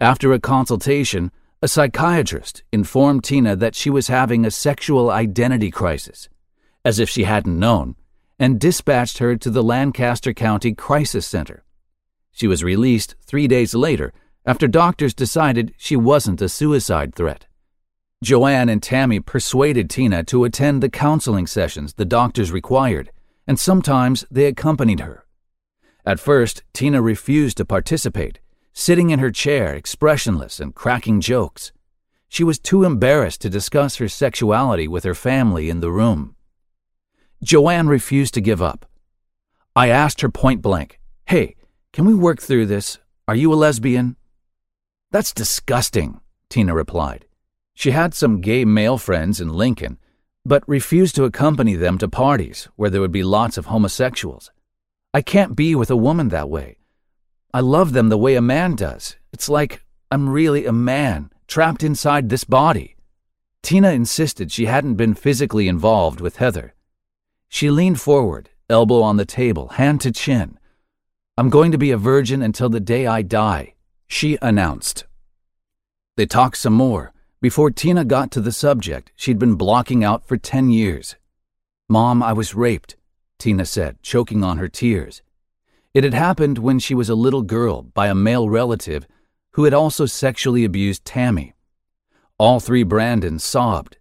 After 0.00 0.32
a 0.32 0.40
consultation, 0.40 1.30
a 1.60 1.68
psychiatrist 1.68 2.62
informed 2.72 3.24
Tina 3.24 3.54
that 3.56 3.74
she 3.74 3.90
was 3.90 4.08
having 4.08 4.46
a 4.46 4.50
sexual 4.50 5.10
identity 5.10 5.70
crisis. 5.70 6.28
As 6.84 6.98
if 6.98 7.10
she 7.10 7.24
hadn't 7.24 7.58
known, 7.58 7.96
and 8.38 8.60
dispatched 8.60 9.18
her 9.18 9.36
to 9.36 9.50
the 9.50 9.62
Lancaster 9.62 10.32
County 10.32 10.72
Crisis 10.72 11.26
Center. 11.26 11.64
She 12.32 12.46
was 12.46 12.62
released 12.62 13.16
three 13.26 13.48
days 13.48 13.74
later 13.74 14.12
after 14.46 14.68
doctors 14.68 15.12
decided 15.12 15.74
she 15.76 15.96
wasn't 15.96 16.40
a 16.40 16.48
suicide 16.48 17.14
threat. 17.14 17.47
Joanne 18.22 18.68
and 18.68 18.82
Tammy 18.82 19.20
persuaded 19.20 19.88
Tina 19.88 20.24
to 20.24 20.42
attend 20.42 20.82
the 20.82 20.90
counseling 20.90 21.46
sessions 21.46 21.94
the 21.94 22.04
doctors 22.04 22.50
required, 22.50 23.12
and 23.46 23.58
sometimes 23.60 24.24
they 24.28 24.46
accompanied 24.46 25.00
her. 25.00 25.24
At 26.04 26.18
first, 26.18 26.64
Tina 26.72 27.00
refused 27.00 27.58
to 27.58 27.64
participate, 27.64 28.40
sitting 28.72 29.10
in 29.10 29.20
her 29.20 29.30
chair 29.30 29.72
expressionless 29.72 30.58
and 30.58 30.74
cracking 30.74 31.20
jokes. 31.20 31.70
She 32.28 32.42
was 32.42 32.58
too 32.58 32.84
embarrassed 32.84 33.40
to 33.42 33.50
discuss 33.50 33.96
her 33.96 34.08
sexuality 34.08 34.88
with 34.88 35.04
her 35.04 35.14
family 35.14 35.70
in 35.70 35.78
the 35.78 35.92
room. 35.92 36.34
Joanne 37.42 37.86
refused 37.86 38.34
to 38.34 38.40
give 38.40 38.60
up. 38.60 38.84
I 39.76 39.90
asked 39.90 40.22
her 40.22 40.28
point 40.28 40.60
blank, 40.60 40.98
Hey, 41.26 41.54
can 41.92 42.04
we 42.04 42.14
work 42.14 42.42
through 42.42 42.66
this? 42.66 42.98
Are 43.28 43.36
you 43.36 43.52
a 43.52 43.54
lesbian? 43.54 44.16
That's 45.12 45.32
disgusting, 45.32 46.20
Tina 46.48 46.74
replied. 46.74 47.27
She 47.78 47.92
had 47.92 48.12
some 48.12 48.40
gay 48.40 48.64
male 48.64 48.98
friends 48.98 49.40
in 49.40 49.50
Lincoln, 49.50 49.98
but 50.44 50.68
refused 50.68 51.14
to 51.14 51.22
accompany 51.22 51.76
them 51.76 51.96
to 51.98 52.08
parties 52.08 52.68
where 52.74 52.90
there 52.90 53.00
would 53.00 53.12
be 53.12 53.22
lots 53.22 53.56
of 53.56 53.66
homosexuals. 53.66 54.50
I 55.14 55.22
can't 55.22 55.54
be 55.54 55.76
with 55.76 55.88
a 55.88 55.96
woman 55.96 56.30
that 56.30 56.50
way. 56.50 56.78
I 57.54 57.60
love 57.60 57.92
them 57.92 58.08
the 58.08 58.18
way 58.18 58.34
a 58.34 58.42
man 58.42 58.74
does. 58.74 59.14
It's 59.32 59.48
like 59.48 59.84
I'm 60.10 60.28
really 60.28 60.66
a 60.66 60.72
man, 60.72 61.30
trapped 61.46 61.84
inside 61.84 62.30
this 62.30 62.42
body. 62.42 62.96
Tina 63.62 63.92
insisted 63.92 64.50
she 64.50 64.64
hadn't 64.66 64.96
been 64.96 65.14
physically 65.14 65.68
involved 65.68 66.20
with 66.20 66.38
Heather. 66.38 66.74
She 67.48 67.70
leaned 67.70 68.00
forward, 68.00 68.50
elbow 68.68 69.02
on 69.02 69.18
the 69.18 69.24
table, 69.24 69.68
hand 69.68 70.00
to 70.00 70.10
chin. 70.10 70.58
I'm 71.36 71.48
going 71.48 71.70
to 71.70 71.78
be 71.78 71.92
a 71.92 71.96
virgin 71.96 72.42
until 72.42 72.70
the 72.70 72.80
day 72.80 73.06
I 73.06 73.22
die, 73.22 73.74
she 74.08 74.36
announced. 74.42 75.04
They 76.16 76.26
talked 76.26 76.56
some 76.56 76.72
more 76.74 77.12
before 77.40 77.70
Tina 77.70 78.04
got 78.04 78.30
to 78.32 78.40
the 78.40 78.52
subject 78.52 79.12
she'd 79.14 79.38
been 79.38 79.54
blocking 79.54 80.02
out 80.02 80.26
for 80.26 80.36
10 80.36 80.70
years. 80.70 81.16
Mom, 81.88 82.22
I 82.22 82.32
was 82.32 82.54
raped, 82.54 82.96
Tina 83.38 83.64
said, 83.64 84.02
choking 84.02 84.42
on 84.42 84.58
her 84.58 84.68
tears. 84.68 85.22
It 85.94 86.04
had 86.04 86.14
happened 86.14 86.58
when 86.58 86.78
she 86.78 86.94
was 86.94 87.08
a 87.08 87.14
little 87.14 87.42
girl 87.42 87.82
by 87.82 88.08
a 88.08 88.14
male 88.14 88.48
relative 88.50 89.06
who 89.52 89.64
had 89.64 89.74
also 89.74 90.06
sexually 90.06 90.64
abused 90.64 91.04
Tammy. 91.04 91.54
All 92.38 92.60
three 92.60 92.82
Brandons 92.84 93.42
sobbed. 93.42 93.96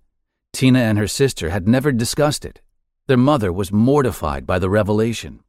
Tina 0.53 0.79
and 0.79 0.97
her 0.97 1.07
sister 1.07 1.49
had 1.49 1.67
never 1.67 1.91
discussed 1.91 2.45
it. 2.45 2.61
Their 3.07 3.17
mother 3.17 3.53
was 3.53 3.71
mortified 3.71 4.45
by 4.45 4.59
the 4.59 4.69
revelation. 4.69 5.41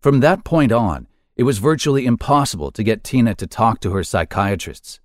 From 0.00 0.20
that 0.20 0.44
point 0.44 0.70
on, 0.70 1.06
it 1.36 1.44
was 1.44 1.58
virtually 1.58 2.04
impossible 2.04 2.70
to 2.72 2.82
get 2.82 3.04
Tina 3.04 3.34
to 3.36 3.46
talk 3.46 3.80
to 3.80 3.92
her 3.92 4.04
psychiatrists. 4.04 5.00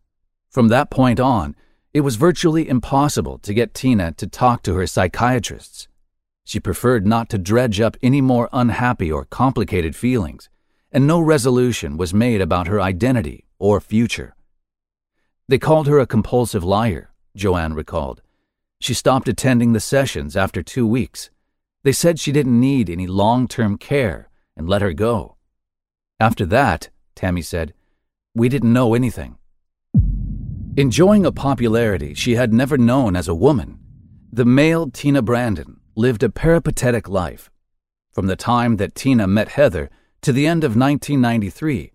From 0.50 0.68
that 0.68 0.92
point 0.92 1.20
on, 1.20 1.56
it 1.94 2.02
was 2.02 2.16
virtually 2.16 2.68
impossible 2.68 3.38
to 3.40 3.54
get 3.54 3.74
Tina 3.74 4.12
to 4.14 4.28
talk 4.28 4.64
to 4.64 4.74
her 4.76 4.88
psychiatrists. 4.88 5.88
She 6.44 6.60
preferred 6.60 7.06
not 7.06 7.30
to 7.30 7.38
dredge 7.38 7.80
up 7.80 7.96
any 8.02 8.22
more 8.22 8.50
unhappy 8.52 9.12
or 9.12 9.26
complicated 9.26 9.96
feelings, 9.96 10.50
and 10.92 11.06
no 11.06 11.20
resolution 11.20 11.98
was 11.98 12.14
made 12.14 12.42
about 12.42 12.68
her 12.68 12.82
identity 12.82 13.46
or 13.60 13.80
future. 13.80 14.36
They 15.48 15.58
called 15.58 15.88
her 15.88 16.00
a 16.00 16.08
compulsive 16.08 16.64
liar, 16.64 17.12
Joanne 17.36 17.74
recalled. 17.74 18.22
She 18.80 18.94
stopped 18.94 19.28
attending 19.28 19.74
the 19.74 19.80
sessions 19.80 20.36
after 20.36 20.62
two 20.62 20.88
weeks 20.88 21.30
they 21.84 21.92
said 21.92 22.20
she 22.20 22.32
didn't 22.32 22.60
need 22.60 22.90
any 22.90 23.08
long 23.08 23.48
term 23.48 23.78
care 23.78 24.30
and 24.56 24.68
let 24.70 24.82
her 24.82 24.94
go. 24.94 25.36
After 26.20 26.46
that, 26.48 26.90
Tammy 27.16 27.42
said, 27.42 27.74
we 28.34 28.50
didn't 28.50 28.74
know 28.74 28.94
anything. 28.94 29.38
Enjoying 30.76 31.24
a 31.24 31.32
popularity 31.32 32.16
she 32.16 32.34
had 32.34 32.52
never 32.52 32.80
known 32.80 33.16
as 33.16 33.28
a 33.28 33.36
woman, 33.36 33.78
the 34.32 34.44
male 34.44 34.90
Tina 34.90 35.22
Brandon 35.22 35.80
lived 35.96 36.24
a 36.24 36.30
peripatetic 36.30 37.08
life. 37.08 37.52
From 38.12 38.26
the 38.26 38.36
time 38.36 38.78
that 38.78 38.96
Tina 38.96 39.28
met 39.28 39.50
Heather 39.50 39.92
to 40.22 40.34
the 40.34 40.48
end 40.48 40.64
of 40.64 40.76
1993, 40.76 41.92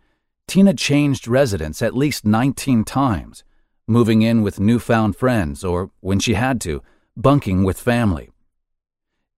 Tina 0.46 0.74
changed 0.74 1.26
residence 1.26 1.82
at 1.82 1.96
least 1.96 2.24
19 2.24 2.84
times, 2.84 3.42
moving 3.88 4.22
in 4.22 4.42
with 4.42 4.60
newfound 4.60 5.16
friends 5.16 5.64
or, 5.64 5.90
when 5.98 6.20
she 6.20 6.34
had 6.34 6.60
to, 6.60 6.80
bunking 7.16 7.64
with 7.64 7.80
family. 7.80 8.30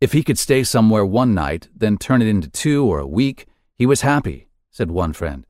If 0.03 0.13
he 0.13 0.23
could 0.23 0.39
stay 0.39 0.65
somewhere 0.65 1.07
one 1.07 1.33
night, 1.33 1.71
then 1.75 1.97
turn 1.97 2.21
it 2.21 2.29
into 2.29 2.51
two 2.51 2.85
or 2.85 2.99
a 2.99 3.07
week, 3.07 3.47
he 3.75 3.87
was 3.87 4.03
happy, 4.03 4.49
said 4.71 4.91
one 4.91 5.15
friend. 5.15 5.47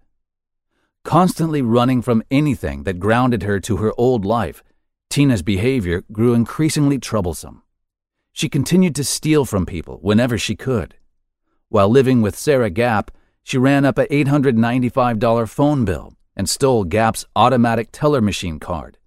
Constantly 1.05 1.63
running 1.63 2.03
from 2.03 2.23
anything 2.31 2.83
that 2.83 3.01
grounded 3.01 3.43
her 3.43 3.59
to 3.61 3.79
her 3.79 3.93
old 3.97 4.25
life, 4.25 4.63
Tina's 5.09 5.43
behavior 5.43 6.05
grew 6.13 6.35
increasingly 6.35 6.99
troublesome. 6.99 7.63
She 8.33 8.49
continued 8.49 8.95
to 8.97 9.05
steal 9.05 9.45
from 9.45 9.67
people 9.67 9.99
whenever 10.03 10.39
she 10.39 10.55
could. 10.55 10.95
While 11.69 11.89
living 11.89 12.21
with 12.21 12.39
Sarah 12.39 12.71
Gap, 12.71 13.11
she 13.43 13.59
ran 13.59 13.85
up 13.85 13.99
a 13.99 14.07
$895 14.07 15.49
phone 15.49 15.85
bill 15.85 16.13
and 16.37 16.49
stole 16.49 16.85
Gap's 16.85 17.25
automatic 17.35 17.89
teller 17.93 18.21
machine 18.21 18.61
card. 18.61 18.99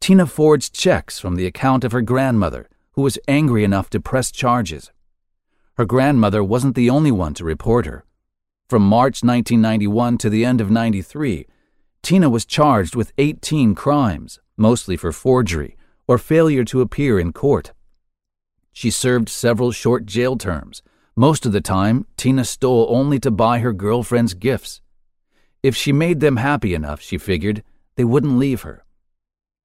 Tina 0.00 0.26
forged 0.26 0.74
checks 0.74 1.18
from 1.18 1.36
the 1.36 1.46
account 1.46 1.84
of 1.84 1.92
her 1.92 2.02
grandmother, 2.02 2.68
who 2.92 3.02
was 3.02 3.18
angry 3.28 3.64
enough 3.64 3.90
to 3.90 4.00
press 4.00 4.30
charges. 4.30 4.90
Her 5.76 5.84
grandmother 5.84 6.42
wasn't 6.42 6.74
the 6.74 6.90
only 6.90 7.12
one 7.12 7.34
to 7.34 7.44
report 7.44 7.86
her. 7.86 8.04
From 8.68 8.82
March 8.82 9.24
1991 9.24 10.18
to 10.18 10.28
the 10.28 10.44
end 10.44 10.60
of 10.60 10.70
93, 10.70 11.46
Tina 12.02 12.28
was 12.28 12.44
charged 12.44 12.94
with 12.94 13.14
18 13.16 13.74
crimes, 13.74 14.40
mostly 14.58 14.94
for 14.94 15.10
forgery 15.10 15.74
or 16.06 16.18
failure 16.18 16.64
to 16.64 16.82
appear 16.82 17.18
in 17.18 17.32
court. 17.32 17.72
She 18.70 18.90
served 18.90 19.30
several 19.30 19.72
short 19.72 20.04
jail 20.04 20.36
terms. 20.36 20.82
Most 21.16 21.46
of 21.46 21.52
the 21.52 21.62
time, 21.62 22.06
Tina 22.18 22.44
stole 22.44 22.86
only 22.90 23.18
to 23.20 23.30
buy 23.30 23.60
her 23.60 23.72
girlfriends 23.72 24.34
gifts. 24.34 24.82
If 25.62 25.74
she 25.74 25.90
made 25.90 26.20
them 26.20 26.36
happy 26.36 26.74
enough, 26.74 27.00
she 27.00 27.16
figured, 27.16 27.64
they 27.96 28.04
wouldn't 28.04 28.36
leave 28.36 28.62
her. 28.62 28.84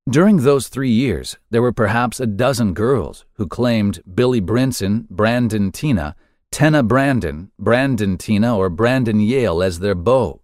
During 0.09 0.37
those 0.37 0.69
three 0.69 0.89
years, 0.89 1.37
there 1.49 1.61
were 1.61 1.73
perhaps 1.73 2.21
a 2.21 2.25
dozen 2.25 2.73
girls 2.73 3.25
who 3.33 3.47
claimed 3.47 4.01
Billy 4.15 4.39
Brinson, 4.39 5.09
Brandon 5.09 5.73
Tina, 5.73 6.15
Tenna 6.53 6.83
Brandon, 6.83 7.49
Brandon 7.57 8.15
Tina, 8.15 8.55
or 8.55 8.69
Brandon 8.69 9.19
Yale 9.19 9.63
as 9.63 9.79
their 9.79 9.95
beau. 9.95 10.39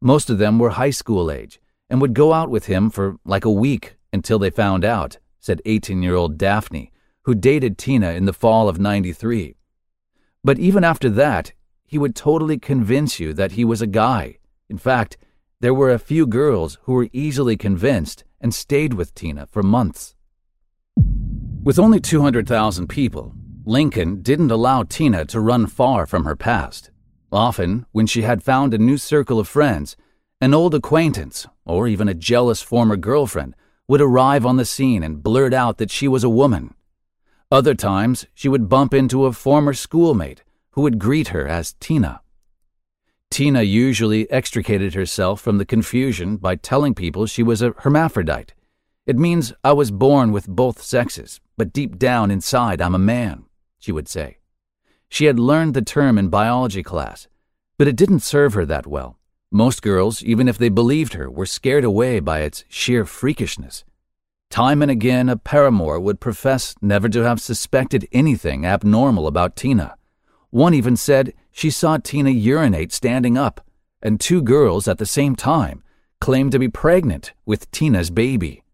Most 0.00 0.30
of 0.30 0.38
them 0.38 0.58
were 0.58 0.70
high 0.70 0.88
school 0.88 1.30
age 1.30 1.60
and 1.90 2.00
would 2.00 2.14
go 2.14 2.32
out 2.32 2.48
with 2.48 2.64
him 2.64 2.88
for 2.88 3.16
like 3.26 3.44
a 3.44 3.50
week 3.50 3.96
until 4.10 4.38
they 4.38 4.48
found 4.48 4.86
out, 4.86 5.18
said 5.38 5.60
18 5.66 6.02
year 6.02 6.14
old 6.14 6.38
Daphne, 6.38 6.90
who 7.24 7.34
dated 7.34 7.76
Tina 7.76 8.12
in 8.12 8.24
the 8.24 8.32
fall 8.32 8.70
of 8.70 8.80
93. 8.80 9.54
But 10.42 10.58
even 10.58 10.82
after 10.82 11.10
that, 11.10 11.52
he 11.84 11.98
would 11.98 12.16
totally 12.16 12.58
convince 12.58 13.20
you 13.20 13.34
that 13.34 13.52
he 13.52 13.66
was 13.66 13.82
a 13.82 13.86
guy. 13.86 14.38
In 14.70 14.78
fact, 14.78 15.18
there 15.60 15.74
were 15.74 15.90
a 15.90 15.98
few 15.98 16.26
girls 16.26 16.78
who 16.84 16.94
were 16.94 17.10
easily 17.12 17.58
convinced 17.58 18.24
and 18.40 18.54
stayed 18.54 18.94
with 18.94 19.14
Tina 19.14 19.46
for 19.46 19.62
months. 19.62 20.14
With 21.62 21.78
only 21.78 22.00
200,000 22.00 22.88
people, 22.88 23.34
Lincoln 23.68 24.22
didn't 24.22 24.50
allow 24.50 24.82
Tina 24.82 25.26
to 25.26 25.40
run 25.40 25.66
far 25.66 26.06
from 26.06 26.24
her 26.24 26.34
past. 26.34 26.90
Often, 27.30 27.84
when 27.92 28.06
she 28.06 28.22
had 28.22 28.42
found 28.42 28.72
a 28.72 28.78
new 28.78 28.96
circle 28.96 29.38
of 29.38 29.46
friends, 29.46 29.94
an 30.40 30.54
old 30.54 30.74
acquaintance, 30.74 31.46
or 31.66 31.86
even 31.86 32.08
a 32.08 32.14
jealous 32.14 32.62
former 32.62 32.96
girlfriend, 32.96 33.54
would 33.86 34.00
arrive 34.00 34.46
on 34.46 34.56
the 34.56 34.64
scene 34.64 35.02
and 35.02 35.22
blurt 35.22 35.52
out 35.52 35.76
that 35.76 35.90
she 35.90 36.08
was 36.08 36.24
a 36.24 36.30
woman. 36.30 36.72
Other 37.52 37.74
times, 37.74 38.24
she 38.32 38.48
would 38.48 38.70
bump 38.70 38.94
into 38.94 39.26
a 39.26 39.34
former 39.34 39.74
schoolmate 39.74 40.44
who 40.70 40.80
would 40.80 40.98
greet 40.98 41.28
her 41.28 41.46
as 41.46 41.74
Tina. 41.74 42.22
Tina 43.30 43.60
usually 43.60 44.30
extricated 44.30 44.94
herself 44.94 45.42
from 45.42 45.58
the 45.58 45.66
confusion 45.66 46.38
by 46.38 46.56
telling 46.56 46.94
people 46.94 47.26
she 47.26 47.42
was 47.42 47.60
a 47.60 47.74
hermaphrodite. 47.80 48.54
It 49.04 49.18
means 49.18 49.52
I 49.62 49.74
was 49.74 49.90
born 49.90 50.32
with 50.32 50.48
both 50.48 50.80
sexes, 50.80 51.38
but 51.58 51.74
deep 51.74 51.98
down 51.98 52.30
inside 52.30 52.80
I'm 52.80 52.94
a 52.94 52.98
man, 52.98 53.44
she 53.78 53.92
would 53.92 54.08
say. 54.08 54.38
She 55.08 55.26
had 55.26 55.38
learned 55.38 55.74
the 55.74 55.82
term 55.82 56.18
in 56.18 56.28
biology 56.28 56.82
class, 56.82 57.28
but 57.78 57.88
it 57.88 57.96
didn't 57.96 58.20
serve 58.20 58.54
her 58.54 58.66
that 58.66 58.86
well. 58.86 59.18
Most 59.50 59.80
girls, 59.80 60.22
even 60.22 60.48
if 60.48 60.58
they 60.58 60.68
believed 60.68 61.14
her, 61.14 61.30
were 61.30 61.46
scared 61.46 61.84
away 61.84 62.20
by 62.20 62.40
its 62.40 62.64
sheer 62.68 63.04
freakishness. 63.04 63.84
Time 64.50 64.82
and 64.82 64.90
again, 64.90 65.28
a 65.28 65.36
paramour 65.36 65.98
would 66.00 66.20
profess 66.20 66.74
never 66.82 67.08
to 67.08 67.22
have 67.22 67.40
suspected 67.40 68.08
anything 68.12 68.66
abnormal 68.66 69.26
about 69.26 69.56
Tina. 69.56 69.96
One 70.50 70.74
even 70.74 70.96
said 70.96 71.34
she 71.50 71.70
saw 71.70 71.98
Tina 71.98 72.30
urinate 72.30 72.92
standing 72.92 73.38
up, 73.38 73.64
and 74.02 74.20
two 74.20 74.42
girls 74.42 74.88
at 74.88 74.98
the 74.98 75.06
same 75.06 75.36
time 75.36 75.82
claimed 76.20 76.52
to 76.52 76.58
be 76.58 76.68
pregnant 76.68 77.32
with 77.46 77.70
Tina's 77.70 78.10
baby. 78.10 78.64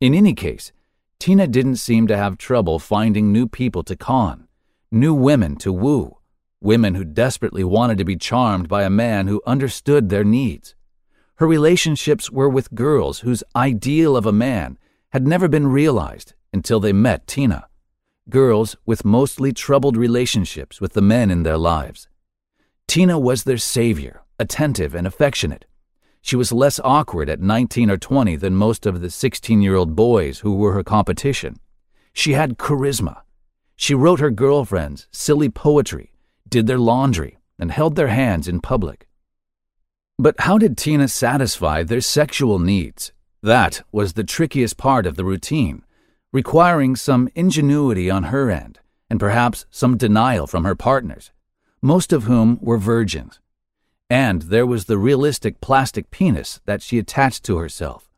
In 0.00 0.14
any 0.14 0.34
case, 0.34 0.72
Tina 1.18 1.46
didn't 1.46 1.76
seem 1.76 2.06
to 2.06 2.16
have 2.16 2.38
trouble 2.38 2.78
finding 2.78 3.32
new 3.32 3.46
people 3.48 3.82
to 3.84 3.96
con, 3.96 4.48
new 4.90 5.14
women 5.14 5.56
to 5.56 5.72
woo, 5.72 6.18
women 6.60 6.94
who 6.94 7.04
desperately 7.04 7.64
wanted 7.64 7.98
to 7.98 8.04
be 8.04 8.16
charmed 8.16 8.68
by 8.68 8.82
a 8.82 8.90
man 8.90 9.26
who 9.26 9.42
understood 9.46 10.08
their 10.08 10.24
needs. 10.24 10.74
Her 11.36 11.46
relationships 11.46 12.30
were 12.30 12.48
with 12.48 12.74
girls 12.74 13.20
whose 13.20 13.44
ideal 13.56 14.16
of 14.16 14.26
a 14.26 14.32
man 14.32 14.78
had 15.12 15.26
never 15.26 15.48
been 15.48 15.66
realized 15.66 16.34
until 16.52 16.80
they 16.80 16.92
met 16.92 17.26
Tina 17.26 17.68
girls 18.30 18.76
with 18.86 19.04
mostly 19.04 19.52
troubled 19.52 19.96
relationships 19.96 20.80
with 20.80 20.94
the 20.94 21.02
men 21.02 21.30
in 21.30 21.42
their 21.42 21.58
lives. 21.58 22.08
Tina 22.86 23.18
was 23.18 23.44
their 23.44 23.58
savior, 23.58 24.22
attentive 24.38 24.94
and 24.94 25.06
affectionate. 25.06 25.66
She 26.26 26.36
was 26.36 26.52
less 26.52 26.80
awkward 26.82 27.28
at 27.28 27.42
19 27.42 27.90
or 27.90 27.98
20 27.98 28.36
than 28.36 28.54
most 28.54 28.86
of 28.86 29.02
the 29.02 29.10
16 29.10 29.60
year 29.60 29.74
old 29.74 29.94
boys 29.94 30.38
who 30.38 30.54
were 30.54 30.72
her 30.72 30.82
competition. 30.82 31.56
She 32.14 32.32
had 32.32 32.56
charisma. 32.56 33.20
She 33.76 33.94
wrote 33.94 34.20
her 34.20 34.30
girlfriends 34.30 35.06
silly 35.10 35.50
poetry, 35.50 36.14
did 36.48 36.66
their 36.66 36.78
laundry, 36.78 37.36
and 37.58 37.70
held 37.70 37.94
their 37.94 38.08
hands 38.08 38.48
in 38.48 38.62
public. 38.62 39.06
But 40.18 40.36
how 40.38 40.56
did 40.56 40.78
Tina 40.78 41.08
satisfy 41.08 41.82
their 41.82 42.00
sexual 42.00 42.58
needs? 42.58 43.12
That 43.42 43.82
was 43.92 44.14
the 44.14 44.24
trickiest 44.24 44.78
part 44.78 45.04
of 45.04 45.16
the 45.16 45.26
routine 45.26 45.84
requiring 46.32 46.96
some 46.96 47.28
ingenuity 47.34 48.10
on 48.10 48.24
her 48.24 48.50
end 48.50 48.80
and 49.10 49.20
perhaps 49.20 49.66
some 49.70 49.98
denial 49.98 50.46
from 50.46 50.64
her 50.64 50.74
partners, 50.74 51.32
most 51.82 52.14
of 52.14 52.24
whom 52.24 52.58
were 52.62 52.78
virgins. 52.78 53.40
And 54.10 54.42
there 54.42 54.66
was 54.66 54.84
the 54.84 54.98
realistic 54.98 55.60
plastic 55.60 56.10
penis 56.10 56.60
that 56.66 56.82
she 56.82 56.98
attached 56.98 57.44
to 57.44 57.56
herself. 57.56 58.10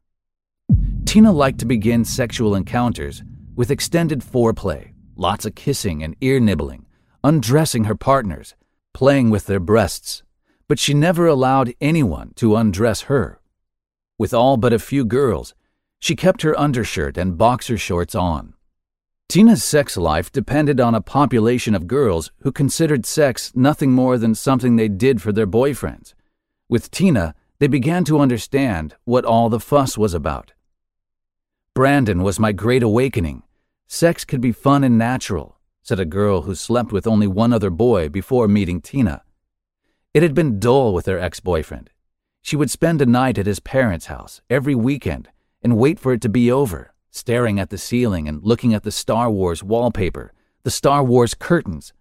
Tina 1.05 1.31
liked 1.31 1.61
to 1.61 1.67
begin 1.67 2.05
sexual 2.05 2.55
encounters 2.55 3.23
with 3.55 3.71
extended 3.71 4.21
foreplay, 4.21 4.93
lots 5.15 5.47
of 5.47 5.55
kissing 5.55 6.03
and 6.03 6.17
ear 6.21 6.41
nibbling, 6.41 6.87
undressing 7.23 7.85
her 7.85 7.95
partners, 7.95 8.55
playing 8.93 9.31
with 9.31 9.47
their 9.47 9.61
breasts, 9.61 10.23
but 10.69 10.79
she 10.79 10.93
never 10.93 11.27
allowed 11.27 11.75
anyone 11.81 12.33
to 12.35 12.57
undress 12.57 13.03
her. 13.03 13.41
With 14.19 14.35
all 14.35 14.57
but 14.57 14.73
a 14.73 14.79
few 14.79 15.05
girls, 15.05 15.55
she 16.01 16.17
kept 16.17 16.43
her 16.43 16.59
undershirt 16.59 17.17
and 17.17 17.39
boxer 17.39 17.79
shorts 17.79 18.15
on. 18.15 18.55
Tina's 19.29 19.65
sex 19.65 19.97
life 19.97 20.31
depended 20.31 20.81
on 20.81 20.95
a 20.95 21.01
population 21.01 21.75
of 21.75 21.89
girls 21.89 22.31
who 22.43 22.53
considered 22.53 23.05
sex 23.05 23.53
nothing 23.57 23.93
more 23.93 24.19
than 24.19 24.35
something 24.35 24.77
they 24.77 24.89
did 24.89 25.21
for 25.21 25.33
their 25.33 25.49
boyfriends. 25.49 26.15
With 26.69 26.91
Tina, 26.93 27.35
they 27.59 27.67
began 27.67 28.05
to 28.05 28.21
understand 28.21 28.95
what 29.05 29.25
all 29.25 29.49
the 29.49 29.61
fuss 29.61 29.99
was 29.99 30.15
about. 30.15 30.53
Brandon 31.75 32.23
was 32.23 32.39
my 32.39 32.53
great 32.53 32.83
awakening. 32.85 33.43
Sex 33.89 34.25
could 34.25 34.41
be 34.41 34.53
fun 34.53 34.85
and 34.85 34.97
natural, 34.97 35.59
said 35.83 36.01
a 36.01 36.05
girl 36.05 36.43
who 36.43 36.55
slept 36.55 36.93
with 36.93 37.07
only 37.07 37.27
one 37.27 37.53
other 37.53 37.71
boy 37.71 38.09
before 38.09 38.47
meeting 38.47 38.81
Tina. 38.81 39.23
It 40.15 40.23
had 40.23 40.35
been 40.35 40.61
dull 40.61 40.95
with 40.95 41.07
her 41.07 41.19
ex 41.19 41.41
boyfriend. 41.41 41.91
She 42.43 42.57
would 42.57 42.71
spend 42.71 43.03
a 43.03 43.07
night 43.07 43.39
at 43.39 43.47
his 43.47 43.61
parents' 43.61 44.07
house 44.07 44.41
every 44.49 44.75
weekend 44.75 45.29
and 45.63 45.77
wait 45.77 45.99
for 45.99 46.13
it 46.13 46.21
to 46.23 46.29
be 46.29 46.51
over, 46.51 46.95
staring 47.17 47.59
at 47.59 47.71
the 47.71 47.79
ceiling 47.79 48.29
and 48.29 48.43
looking 48.43 48.75
at 48.75 48.83
the 48.83 48.93
Star 48.93 49.31
Wars 49.31 49.63
wallpaper, 49.65 50.33
the 50.63 50.71
Star 50.71 51.03
Wars 51.03 51.35
curtains. 51.35 51.93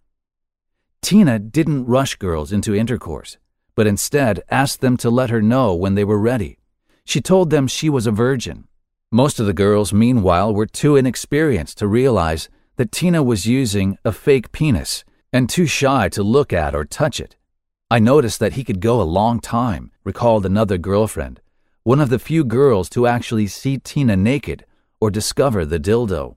Tina 1.02 1.40
didn't 1.40 1.86
rush 1.86 2.16
girls 2.16 2.52
into 2.52 2.76
intercourse, 2.76 3.38
but 3.76 3.88
instead 3.88 4.44
asked 4.50 4.82
them 4.82 4.98
to 4.98 5.10
let 5.10 5.30
her 5.30 5.42
know 5.42 5.74
when 5.74 5.96
they 5.96 6.04
were 6.04 6.20
ready. 6.20 6.58
She 7.06 7.22
told 7.22 7.50
them 7.50 7.68
she 7.68 7.90
was 7.90 8.08
a 8.08 8.12
virgin. 8.12 8.68
Most 9.12 9.40
of 9.40 9.46
the 9.46 9.54
girls, 9.54 9.94
meanwhile, 9.94 10.54
were 10.54 10.66
too 10.66 10.96
inexperienced 10.96 11.78
to 11.78 11.88
realize 11.88 12.50
that 12.76 12.92
Tina 12.92 13.24
was 13.24 13.46
using 13.46 13.98
a 14.04 14.12
fake 14.12 14.52
penis 14.52 15.04
and 15.32 15.50
too 15.50 15.66
shy 15.66 16.10
to 16.10 16.24
look 16.24 16.52
at 16.52 16.76
or 16.76 16.86
touch 16.86 17.20
it. 17.20 17.36
I 17.90 18.00
noticed 18.00 18.40
that 18.40 18.54
he 18.54 18.64
could 18.64 18.80
go 18.80 19.02
a 19.02 19.04
long 19.04 19.40
time, 19.40 19.92
recalled 20.04 20.46
another 20.46 20.78
girlfriend 20.78 21.40
one 21.86 22.02
of 22.02 22.10
the 22.10 22.18
few 22.18 22.44
girls 22.44 22.90
to 22.90 23.06
actually 23.06 23.46
see 23.46 23.78
Tina 23.78 24.18
naked 24.18 24.66
or 25.06 25.12
discover 25.12 25.68
the 25.68 25.80
dildo. 25.80 26.36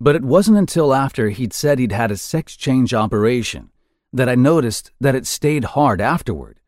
But 0.00 0.16
it 0.16 0.24
wasn't 0.24 0.58
until 0.58 0.92
after 0.92 1.28
he'd 1.28 1.52
said 1.52 1.78
he'd 1.78 1.92
had 1.92 2.10
a 2.10 2.16
sex 2.16 2.56
change 2.56 2.92
operation 2.92 3.70
that 4.12 4.28
I 4.28 4.34
noticed 4.34 4.90
that 5.00 5.14
it 5.14 5.28
stayed 5.28 5.76
hard 5.76 6.00
afterward. 6.00 6.58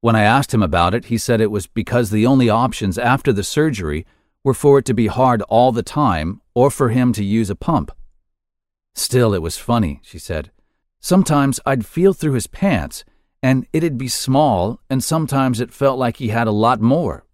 When 0.00 0.16
I 0.16 0.22
asked 0.22 0.54
him 0.54 0.62
about 0.62 0.94
it, 0.94 1.06
he 1.06 1.18
said 1.18 1.42
it 1.42 1.50
was 1.50 1.66
because 1.66 2.08
the 2.08 2.24
only 2.24 2.48
options 2.48 2.96
after 2.96 3.30
the 3.30 3.44
surgery 3.44 4.06
were 4.42 4.54
for 4.54 4.78
it 4.78 4.86
to 4.86 4.94
be 4.94 5.08
hard 5.08 5.42
all 5.42 5.70
the 5.70 5.82
time 5.82 6.40
or 6.54 6.70
for 6.70 6.88
him 6.88 7.12
to 7.12 7.22
use 7.22 7.50
a 7.50 7.54
pump. 7.54 7.92
Still, 8.94 9.34
it 9.34 9.42
was 9.42 9.58
funny, 9.58 10.00
she 10.02 10.18
said. 10.18 10.50
Sometimes 10.98 11.60
I'd 11.66 11.84
feel 11.84 12.14
through 12.14 12.32
his 12.32 12.46
pants 12.46 13.04
and 13.42 13.66
it'd 13.74 13.98
be 13.98 14.08
small, 14.08 14.80
and 14.88 15.04
sometimes 15.04 15.60
it 15.60 15.74
felt 15.74 15.98
like 15.98 16.16
he 16.16 16.28
had 16.28 16.46
a 16.46 16.62
lot 16.66 16.80
more. 16.80 17.25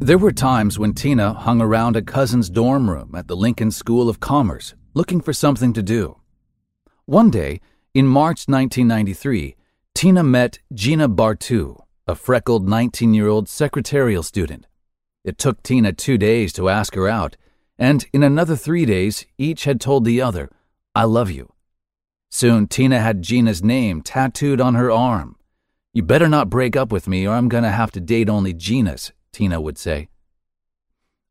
There 0.00 0.16
were 0.16 0.30
times 0.30 0.78
when 0.78 0.94
Tina 0.94 1.32
hung 1.32 1.60
around 1.60 1.96
a 1.96 2.02
cousin's 2.02 2.48
dorm 2.48 2.88
room 2.88 3.16
at 3.16 3.26
the 3.26 3.36
Lincoln 3.36 3.72
School 3.72 4.08
of 4.08 4.20
Commerce 4.20 4.76
looking 4.94 5.20
for 5.20 5.32
something 5.32 5.72
to 5.72 5.82
do. 5.82 6.20
One 7.06 7.30
day, 7.30 7.60
In 7.94 8.06
March 8.06 8.46
1993, 8.46 9.56
Tina 9.96 10.22
met 10.22 10.60
Gina 10.72 11.08
Bartu, 11.08 11.82
a 12.06 12.14
freckled 12.14 12.68
19 12.68 13.12
year 13.12 13.26
old 13.26 13.48
secretarial 13.48 14.22
student. 14.22 14.68
It 15.24 15.36
took 15.36 15.64
Tina 15.64 15.92
two 15.92 16.16
days 16.16 16.52
to 16.52 16.68
ask 16.68 16.94
her 16.94 17.08
out, 17.08 17.36
and 17.76 18.06
in 18.12 18.22
another 18.22 18.54
three 18.54 18.86
days, 18.86 19.26
each 19.36 19.64
had 19.64 19.80
told 19.80 20.04
the 20.04 20.22
other, 20.22 20.48
I 20.94 21.04
love 21.04 21.28
you. 21.28 21.52
Soon, 22.30 22.68
Tina 22.68 23.00
had 23.00 23.22
Gina's 23.22 23.64
name 23.64 24.02
tattooed 24.02 24.60
on 24.60 24.76
her 24.76 24.92
arm. 24.92 25.34
You 25.92 26.04
better 26.04 26.28
not 26.28 26.48
break 26.48 26.76
up 26.76 26.92
with 26.92 27.08
me, 27.08 27.26
or 27.26 27.34
I'm 27.34 27.48
going 27.48 27.64
to 27.64 27.70
have 27.70 27.90
to 27.92 28.00
date 28.00 28.28
only 28.28 28.54
Gina's, 28.54 29.12
Tina 29.32 29.60
would 29.60 29.78
say. 29.78 30.08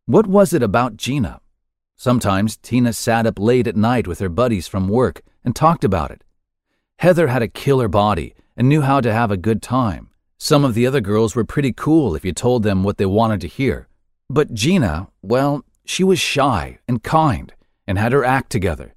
What 0.06 0.28
was 0.28 0.54
it 0.54 0.64
about 0.64 0.98
Gina? 0.98 1.42
Sometimes 1.96 2.58
Tina 2.58 2.94
sat 2.94 3.26
up 3.26 3.40
late 3.40 3.68
at 3.68 3.76
night 3.76 4.08
with 4.08 4.20
her 4.20 4.30
buddies 4.30 4.68
from 4.68 4.88
work 4.88 5.22
and 5.44 5.56
talked 5.56 5.84
about 5.84 6.12
it. 6.12 6.24
Heather 7.00 7.28
had 7.28 7.42
a 7.42 7.48
killer 7.48 7.88
body 7.88 8.36
and 8.56 8.70
knew 8.70 8.82
how 8.82 9.02
to 9.02 9.12
have 9.12 9.32
a 9.32 9.38
good 9.38 9.62
time. 9.62 10.10
Some 10.38 10.64
of 10.64 10.76
the 10.76 10.86
other 10.86 11.02
girls 11.02 11.36
were 11.36 11.44
pretty 11.44 11.74
cool 11.74 12.16
if 12.16 12.24
you 12.24 12.32
told 12.34 12.64
them 12.64 12.84
what 12.84 12.98
they 12.98 13.06
wanted 13.06 13.42
to 13.42 13.48
hear. 13.48 13.88
But 14.30 14.54
Gina, 14.54 15.08
well, 15.22 15.66
she 15.86 16.04
was 16.04 16.20
shy 16.20 16.80
and 16.88 17.04
kind 17.04 17.54
and 17.88 17.98
had 17.98 18.12
her 18.12 18.24
act 18.24 18.52
together. 18.52 18.94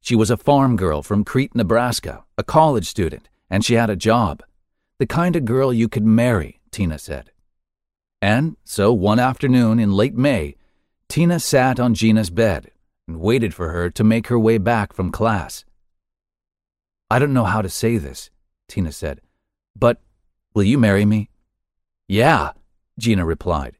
She 0.00 0.16
was 0.16 0.30
a 0.30 0.36
farm 0.36 0.76
girl 0.76 1.02
from 1.02 1.24
Crete, 1.24 1.54
Nebraska, 1.54 2.24
a 2.38 2.42
college 2.42 2.86
student, 2.86 3.28
and 3.50 3.64
she 3.64 3.74
had 3.74 3.90
a 3.90 3.96
job. 3.96 4.42
The 4.98 5.06
kind 5.06 5.36
of 5.36 5.44
girl 5.44 5.72
you 5.72 5.88
could 5.88 6.04
marry, 6.04 6.60
Tina 6.70 6.98
said. 6.98 7.30
And 8.20 8.56
so 8.64 8.92
one 8.92 9.18
afternoon 9.18 9.78
in 9.78 9.92
late 9.92 10.14
May, 10.14 10.56
Tina 11.08 11.38
sat 11.38 11.78
on 11.78 11.94
Gina's 11.94 12.30
bed 12.30 12.70
and 13.06 13.20
waited 13.20 13.54
for 13.54 13.70
her 13.70 13.90
to 13.90 14.04
make 14.04 14.26
her 14.26 14.38
way 14.38 14.58
back 14.58 14.92
from 14.92 15.12
class. 15.12 15.64
I 17.10 17.18
don't 17.18 17.32
know 17.32 17.44
how 17.44 17.62
to 17.62 17.68
say 17.70 17.96
this, 17.96 18.30
Tina 18.68 18.92
said, 18.92 19.20
but 19.74 20.00
will 20.52 20.64
you 20.64 20.78
marry 20.78 21.04
me? 21.04 21.30
Yeah, 22.06 22.52
Gina 22.98 23.24
replied. 23.24 23.76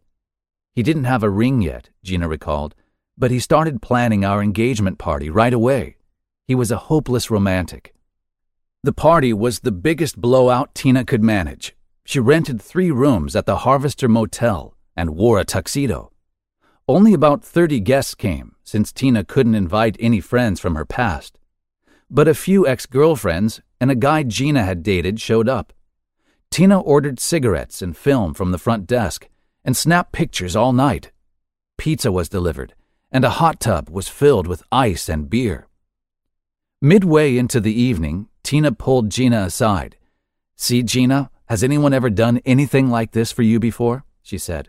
He 0.74 0.82
didn't 0.82 1.04
have 1.04 1.22
a 1.22 1.30
ring 1.30 1.60
yet, 1.60 1.90
Gina 2.04 2.28
recalled, 2.28 2.74
but 3.18 3.30
he 3.30 3.40
started 3.40 3.82
planning 3.82 4.24
our 4.24 4.42
engagement 4.42 4.98
party 4.98 5.28
right 5.28 5.52
away. 5.52 5.96
He 6.46 6.54
was 6.54 6.70
a 6.70 6.76
hopeless 6.76 7.30
romantic. 7.30 7.94
The 8.84 8.92
party 8.92 9.32
was 9.32 9.60
the 9.60 9.72
biggest 9.72 10.20
blowout 10.20 10.74
Tina 10.74 11.04
could 11.04 11.22
manage. 11.22 11.74
She 12.08 12.20
rented 12.20 12.62
three 12.62 12.90
rooms 12.90 13.36
at 13.36 13.44
the 13.44 13.58
Harvester 13.58 14.08
Motel 14.08 14.74
and 14.96 15.14
wore 15.14 15.38
a 15.38 15.44
tuxedo. 15.44 16.10
Only 16.88 17.12
about 17.12 17.44
30 17.44 17.80
guests 17.80 18.14
came, 18.14 18.54
since 18.64 18.94
Tina 18.94 19.24
couldn't 19.24 19.54
invite 19.54 19.94
any 20.00 20.22
friends 20.22 20.58
from 20.58 20.74
her 20.74 20.86
past. 20.86 21.38
But 22.08 22.26
a 22.26 22.32
few 22.32 22.66
ex 22.66 22.86
girlfriends 22.86 23.60
and 23.78 23.90
a 23.90 23.94
guy 23.94 24.22
Gina 24.22 24.62
had 24.62 24.82
dated 24.82 25.20
showed 25.20 25.50
up. 25.50 25.74
Tina 26.50 26.80
ordered 26.80 27.20
cigarettes 27.20 27.82
and 27.82 27.94
film 27.94 28.32
from 28.32 28.52
the 28.52 28.58
front 28.58 28.86
desk 28.86 29.28
and 29.62 29.76
snapped 29.76 30.12
pictures 30.12 30.56
all 30.56 30.72
night. 30.72 31.12
Pizza 31.76 32.10
was 32.10 32.30
delivered, 32.30 32.74
and 33.12 33.22
a 33.22 33.36
hot 33.36 33.60
tub 33.60 33.90
was 33.90 34.08
filled 34.08 34.46
with 34.46 34.62
ice 34.72 35.10
and 35.10 35.28
beer. 35.28 35.68
Midway 36.80 37.36
into 37.36 37.60
the 37.60 37.78
evening, 37.78 38.30
Tina 38.42 38.72
pulled 38.72 39.10
Gina 39.10 39.42
aside. 39.42 39.98
See, 40.56 40.82
Gina, 40.82 41.30
has 41.48 41.64
anyone 41.64 41.94
ever 41.94 42.10
done 42.10 42.40
anything 42.44 42.90
like 42.90 43.12
this 43.12 43.32
for 43.32 43.42
you 43.42 43.58
before? 43.58 44.04
she 44.22 44.38
said. 44.38 44.68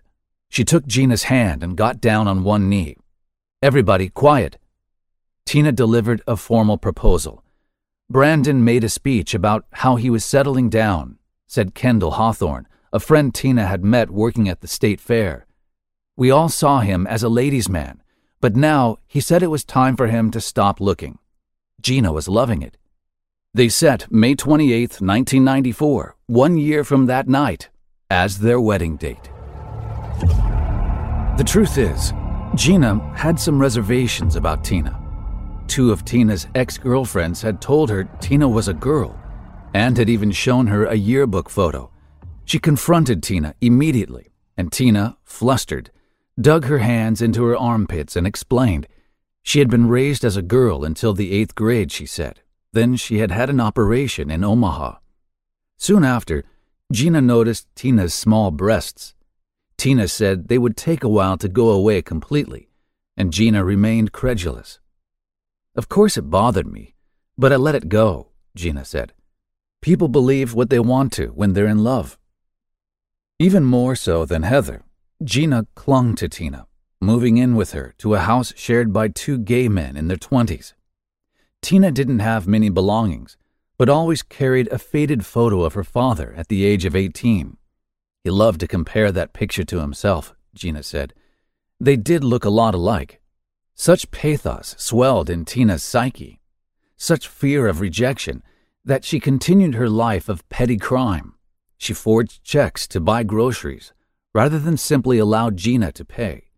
She 0.49 0.63
took 0.63 0.87
Gina's 0.87 1.23
hand 1.23 1.63
and 1.63 1.77
got 1.77 2.01
down 2.01 2.27
on 2.27 2.43
one 2.43 2.69
knee. 2.69 2.95
Everybody, 3.61 4.09
quiet. 4.09 4.57
Tina 5.45 5.71
delivered 5.71 6.21
a 6.25 6.37
formal 6.37 6.77
proposal. 6.77 7.43
Brandon 8.09 8.63
made 8.63 8.83
a 8.83 8.89
speech 8.89 9.33
about 9.33 9.65
how 9.73 9.97
he 9.97 10.09
was 10.09 10.23
settling 10.23 10.69
down, 10.69 11.19
said 11.47 11.75
Kendall 11.75 12.11
Hawthorne, 12.11 12.67
a 12.93 12.99
friend 12.99 13.35
Tina 13.35 13.65
had 13.65 13.83
met 13.83 14.09
working 14.09 14.47
at 14.47 14.61
the 14.61 14.67
state 14.67 15.01
fair. 15.01 15.45
We 16.15 16.31
all 16.31 16.49
saw 16.49 16.79
him 16.79 17.05
as 17.05 17.23
a 17.23 17.29
ladies' 17.29 17.69
man, 17.69 18.01
but 18.41 18.55
now 18.55 18.97
he 19.05 19.19
said 19.19 19.43
it 19.43 19.47
was 19.47 19.63
time 19.63 19.95
for 19.95 20.07
him 20.07 20.31
to 20.31 20.41
stop 20.41 20.79
looking. 20.79 21.19
Gina 21.81 22.11
was 22.11 22.27
loving 22.27 22.61
it. 22.61 22.77
They 23.55 23.67
set 23.67 24.11
May 24.11 24.35
28, 24.35 25.01
1994, 25.01 26.15
one 26.27 26.55
year 26.55 26.83
from 26.83 27.07
that 27.07 27.27
night, 27.27 27.69
as 28.11 28.37
their 28.37 28.61
wedding 28.61 28.95
date. 28.95 29.23
The 31.35 31.43
truth 31.43 31.79
is, 31.79 32.13
Gina 32.53 32.99
had 33.15 33.39
some 33.39 33.59
reservations 33.59 34.35
about 34.35 34.63
Tina. 34.63 35.01
Two 35.67 35.91
of 35.91 36.05
Tina's 36.05 36.45
ex 36.53 36.77
girlfriends 36.77 37.41
had 37.41 37.59
told 37.59 37.89
her 37.89 38.03
Tina 38.21 38.47
was 38.47 38.67
a 38.67 38.73
girl 38.73 39.19
and 39.73 39.97
had 39.97 40.09
even 40.11 40.29
shown 40.29 40.67
her 40.67 40.85
a 40.85 40.95
yearbook 40.95 41.49
photo. 41.49 41.89
She 42.45 42.59
confronted 42.59 43.23
Tina 43.23 43.55
immediately, 43.61 44.27
and 44.57 44.71
Tina, 44.71 45.17
flustered, 45.23 45.89
dug 46.39 46.65
her 46.65 46.79
hands 46.79 47.19
into 47.19 47.43
her 47.45 47.57
armpits 47.57 48.15
and 48.15 48.27
explained 48.27 48.87
she 49.41 49.57
had 49.57 49.71
been 49.71 49.87
raised 49.87 50.23
as 50.23 50.37
a 50.37 50.43
girl 50.43 50.85
until 50.85 51.15
the 51.15 51.31
eighth 51.31 51.55
grade, 51.55 51.91
she 51.91 52.05
said. 52.05 52.41
Then 52.73 52.95
she 52.95 53.19
had 53.19 53.31
had 53.31 53.49
an 53.49 53.59
operation 53.59 54.29
in 54.29 54.43
Omaha. 54.43 54.97
Soon 55.77 56.03
after, 56.03 56.43
Gina 56.91 57.21
noticed 57.21 57.67
Tina's 57.75 58.13
small 58.13 58.51
breasts. 58.51 59.13
Tina 59.77 60.07
said 60.07 60.47
they 60.47 60.57
would 60.57 60.75
take 60.75 61.03
a 61.03 61.09
while 61.09 61.37
to 61.37 61.47
go 61.47 61.69
away 61.69 62.01
completely, 62.01 62.69
and 63.15 63.33
Gina 63.33 63.63
remained 63.63 64.11
credulous. 64.11 64.79
Of 65.75 65.89
course 65.89 66.17
it 66.17 66.29
bothered 66.29 66.67
me, 66.67 66.95
but 67.37 67.53
I 67.53 67.55
let 67.55 67.75
it 67.75 67.89
go, 67.89 68.27
Gina 68.55 68.85
said. 68.85 69.13
People 69.81 70.09
believe 70.09 70.53
what 70.53 70.69
they 70.69 70.79
want 70.79 71.13
to 71.13 71.27
when 71.27 71.53
they're 71.53 71.65
in 71.65 71.83
love. 71.83 72.17
Even 73.39 73.63
more 73.63 73.95
so 73.95 74.25
than 74.25 74.43
Heather, 74.43 74.83
Gina 75.23 75.65
clung 75.75 76.15
to 76.15 76.27
Tina 76.27 76.67
moving 77.01 77.37
in 77.37 77.55
with 77.55 77.71
her 77.71 77.93
to 77.97 78.13
a 78.13 78.19
house 78.19 78.53
shared 78.57 78.91
by 78.91 79.07
two 79.07 79.37
gay 79.37 79.69
men 79.69 79.95
in 79.95 80.07
their 80.07 80.17
twenties. 80.17 80.73
Tina 81.61 81.91
didn't 81.91 82.19
have 82.19 82.47
many 82.47 82.69
belongings, 82.69 83.37
but 83.77 83.89
always 83.89 84.23
carried 84.23 84.67
a 84.67 84.79
faded 84.79 85.25
photo 85.25 85.63
of 85.63 85.73
her 85.73 85.83
father 85.83 86.33
at 86.35 86.47
the 86.47 86.65
age 86.65 86.85
of 86.85 86.95
18. 86.95 87.57
He 88.23 88.29
loved 88.29 88.59
to 88.59 88.67
compare 88.67 89.11
that 89.11 89.33
picture 89.33 89.63
to 89.65 89.79
himself, 89.79 90.33
Gina 90.53 90.83
said. 90.83 91.13
They 91.79 91.95
did 91.95 92.23
look 92.23 92.45
a 92.45 92.49
lot 92.49 92.75
alike. 92.75 93.21
Such 93.75 94.11
pathos 94.11 94.75
swelled 94.77 95.29
in 95.29 95.45
Tina's 95.45 95.83
psyche, 95.83 96.41
such 96.97 97.27
fear 97.27 97.67
of 97.67 97.79
rejection, 97.79 98.43
that 98.83 99.05
she 99.05 99.19
continued 99.19 99.75
her 99.75 99.89
life 99.89 100.27
of 100.27 100.47
petty 100.49 100.77
crime. 100.77 101.35
She 101.77 101.93
forged 101.93 102.43
checks 102.43 102.87
to 102.89 102.99
buy 102.99 103.23
groceries 103.23 103.93
rather 104.33 104.59
than 104.59 104.77
simply 104.77 105.17
allow 105.17 105.49
Gina 105.49 105.91
to 105.93 106.05
pay. 106.05 106.49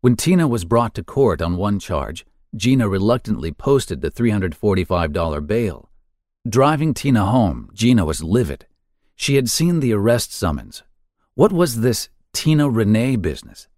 When 0.00 0.16
Tina 0.16 0.48
was 0.48 0.64
brought 0.64 0.94
to 0.94 1.04
court 1.04 1.40
on 1.40 1.56
one 1.56 1.78
charge, 1.78 2.25
Gina 2.54 2.88
reluctantly 2.88 3.52
posted 3.52 4.00
the 4.00 4.10
$345 4.10 5.46
bail. 5.46 5.90
Driving 6.48 6.94
Tina 6.94 7.26
home, 7.26 7.70
Gina 7.74 8.04
was 8.04 8.22
livid. 8.22 8.66
She 9.16 9.36
had 9.36 9.50
seen 9.50 9.80
the 9.80 9.92
arrest 9.92 10.32
summons. 10.32 10.82
What 11.34 11.52
was 11.52 11.80
this 11.80 12.08
Tina 12.32 12.70
Renee 12.70 13.16
business? 13.16 13.68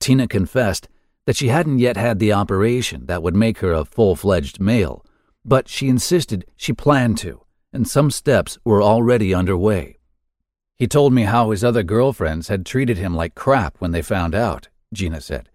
Tina 0.00 0.26
confessed 0.26 0.88
that 1.26 1.36
she 1.36 1.48
hadn't 1.48 1.78
yet 1.78 1.96
had 1.96 2.18
the 2.18 2.32
operation 2.32 3.06
that 3.06 3.22
would 3.22 3.34
make 3.34 3.58
her 3.58 3.72
a 3.72 3.84
full 3.84 4.16
fledged 4.16 4.60
male, 4.60 5.04
but 5.44 5.68
she 5.68 5.88
insisted 5.88 6.44
she 6.56 6.72
planned 6.72 7.16
to, 7.18 7.42
and 7.72 7.88
some 7.88 8.10
steps 8.10 8.58
were 8.64 8.82
already 8.82 9.32
underway. 9.32 9.98
He 10.76 10.86
told 10.86 11.12
me 11.12 11.22
how 11.22 11.50
his 11.50 11.62
other 11.62 11.82
girlfriends 11.82 12.48
had 12.48 12.66
treated 12.66 12.98
him 12.98 13.14
like 13.14 13.34
crap 13.34 13.76
when 13.78 13.92
they 13.92 14.02
found 14.02 14.34
out. 14.34 14.68
Gina 14.92 15.20
said, 15.20 15.48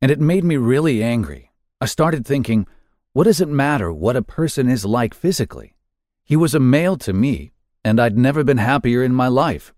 and 0.00 0.10
it 0.10 0.18
made 0.18 0.42
me 0.42 0.56
really 0.56 1.02
angry. 1.02 1.51
I 1.82 1.86
started 1.86 2.24
thinking, 2.24 2.68
what 3.12 3.24
does 3.24 3.40
it 3.40 3.48
matter 3.48 3.92
what 3.92 4.14
a 4.14 4.22
person 4.22 4.68
is 4.68 4.84
like 4.84 5.14
physically? 5.14 5.74
He 6.22 6.36
was 6.36 6.54
a 6.54 6.60
male 6.60 6.96
to 6.98 7.12
me, 7.12 7.50
and 7.82 7.98
I'd 7.98 8.16
never 8.16 8.44
been 8.44 8.58
happier 8.58 9.02
in 9.02 9.12
my 9.12 9.26
life. 9.26 9.74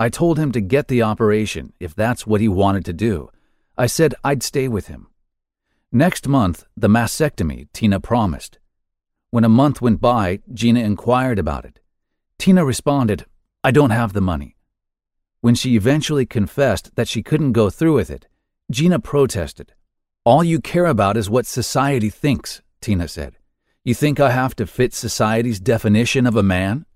I 0.00 0.08
told 0.08 0.38
him 0.38 0.52
to 0.52 0.62
get 0.62 0.88
the 0.88 1.02
operation 1.02 1.74
if 1.78 1.94
that's 1.94 2.26
what 2.26 2.40
he 2.40 2.48
wanted 2.48 2.86
to 2.86 2.94
do. 2.94 3.28
I 3.76 3.88
said 3.88 4.14
I'd 4.24 4.42
stay 4.42 4.68
with 4.68 4.86
him. 4.86 5.08
Next 5.92 6.26
month, 6.26 6.64
the 6.78 6.88
mastectomy, 6.88 7.68
Tina 7.74 8.00
promised. 8.00 8.58
When 9.28 9.44
a 9.44 9.50
month 9.50 9.82
went 9.82 10.00
by, 10.00 10.40
Gina 10.50 10.80
inquired 10.80 11.38
about 11.38 11.66
it. 11.66 11.78
Tina 12.38 12.64
responded, 12.64 13.26
I 13.62 13.70
don't 13.70 13.90
have 13.90 14.14
the 14.14 14.22
money. 14.22 14.56
When 15.42 15.54
she 15.54 15.76
eventually 15.76 16.24
confessed 16.24 16.96
that 16.96 17.06
she 17.06 17.22
couldn't 17.22 17.52
go 17.52 17.68
through 17.68 17.96
with 17.96 18.10
it, 18.10 18.28
Gina 18.70 18.98
protested. 18.98 19.74
All 20.26 20.42
you 20.42 20.58
care 20.58 20.86
about 20.86 21.18
is 21.18 21.28
what 21.28 21.44
society 21.44 22.08
thinks, 22.08 22.62
Tina 22.80 23.08
said. 23.08 23.36
You 23.84 23.92
think 23.92 24.18
I 24.18 24.30
have 24.30 24.56
to 24.56 24.66
fit 24.66 24.94
society's 24.94 25.60
definition 25.60 26.26
of 26.26 26.34
a 26.34 26.42
man? 26.42 26.86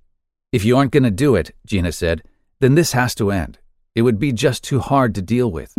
If 0.50 0.64
you 0.64 0.78
aren't 0.78 0.92
going 0.92 1.02
to 1.02 1.10
do 1.10 1.34
it, 1.34 1.54
Gina 1.66 1.92
said, 1.92 2.22
then 2.60 2.74
this 2.74 2.92
has 2.92 3.14
to 3.16 3.30
end. 3.30 3.58
It 3.94 4.00
would 4.00 4.18
be 4.18 4.32
just 4.32 4.64
too 4.64 4.80
hard 4.80 5.14
to 5.14 5.20
deal 5.20 5.50
with. 5.50 5.74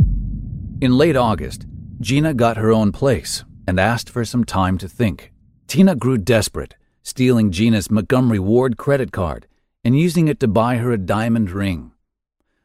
In 0.80 0.96
late 0.96 1.16
August, 1.16 1.66
Gina 2.00 2.36
got 2.36 2.58
her 2.58 2.72
own 2.72 2.92
place 2.92 3.44
and 3.68 3.80
asked 3.80 4.12
for 4.12 4.24
some 4.24 4.44
time 4.44 4.78
to 4.78 4.88
think. 4.88 5.34
Tina 5.66 5.96
grew 5.96 6.20
desperate, 6.20 6.76
stealing 7.02 7.50
Gina's 7.50 7.90
Montgomery 7.90 8.38
Ward 8.38 8.78
credit 8.78 9.12
card 9.12 9.48
and 9.84 9.98
using 9.98 10.28
it 10.28 10.40
to 10.42 10.48
buy 10.48 10.78
her 10.78 10.92
a 10.92 11.00
diamond 11.00 11.50
ring. 11.50 11.94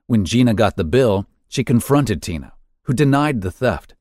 When 0.09 0.27
Gina 0.27 0.53
got 0.53 0.77
the 0.77 0.85
bill, 0.85 1.27
she 1.49 1.65
confronted 1.65 2.21
Tina, 2.21 2.53
who 2.83 2.93
denied 2.93 3.41
the 3.41 3.51
theft. 3.51 3.94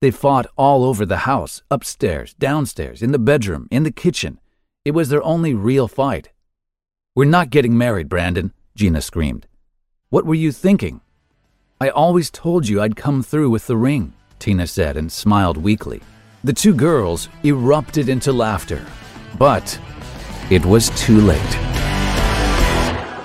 They 0.00 0.12
fought 0.12 0.46
all 0.56 0.84
over 0.84 1.04
the 1.04 1.18
house, 1.18 1.62
upstairs, 1.70 2.34
downstairs, 2.34 3.02
in 3.02 3.10
the 3.10 3.18
bedroom, 3.18 3.66
in 3.70 3.82
the 3.82 3.90
kitchen. 3.90 4.38
It 4.84 4.92
was 4.92 5.08
their 5.08 5.22
only 5.24 5.54
real 5.54 5.88
fight. 5.88 6.30
We're 7.16 7.24
not 7.24 7.50
getting 7.50 7.76
married, 7.76 8.08
Brandon, 8.08 8.52
Gina 8.76 9.00
screamed. 9.00 9.48
What 10.10 10.24
were 10.24 10.36
you 10.36 10.52
thinking? 10.52 11.00
I 11.80 11.88
always 11.88 12.30
told 12.30 12.68
you 12.68 12.80
I'd 12.80 12.94
come 12.94 13.24
through 13.24 13.50
with 13.50 13.66
the 13.66 13.76
ring, 13.76 14.12
Tina 14.38 14.68
said 14.68 14.96
and 14.96 15.10
smiled 15.10 15.56
weakly. 15.56 16.00
The 16.44 16.52
two 16.52 16.74
girls 16.74 17.28
erupted 17.44 18.08
into 18.08 18.32
laughter, 18.32 18.86
but 19.36 19.80
it 20.48 20.64
was 20.64 20.90
too 20.90 21.20
late. 21.20 21.58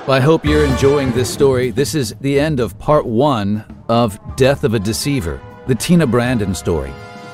I 0.09 0.19
hope 0.19 0.43
you're 0.43 0.65
enjoying 0.65 1.11
this 1.11 1.31
story. 1.31 1.69
This 1.69 1.93
is 1.93 2.15
the 2.19 2.39
end 2.39 2.59
of 2.59 2.77
part 2.79 3.05
one 3.05 3.63
of 3.87 4.19
Death 4.35 4.63
of 4.63 4.73
a 4.73 4.79
Deceiver, 4.79 5.39
the 5.67 5.75
Tina 5.75 6.05
Brandon 6.05 6.53
story. 6.53 6.91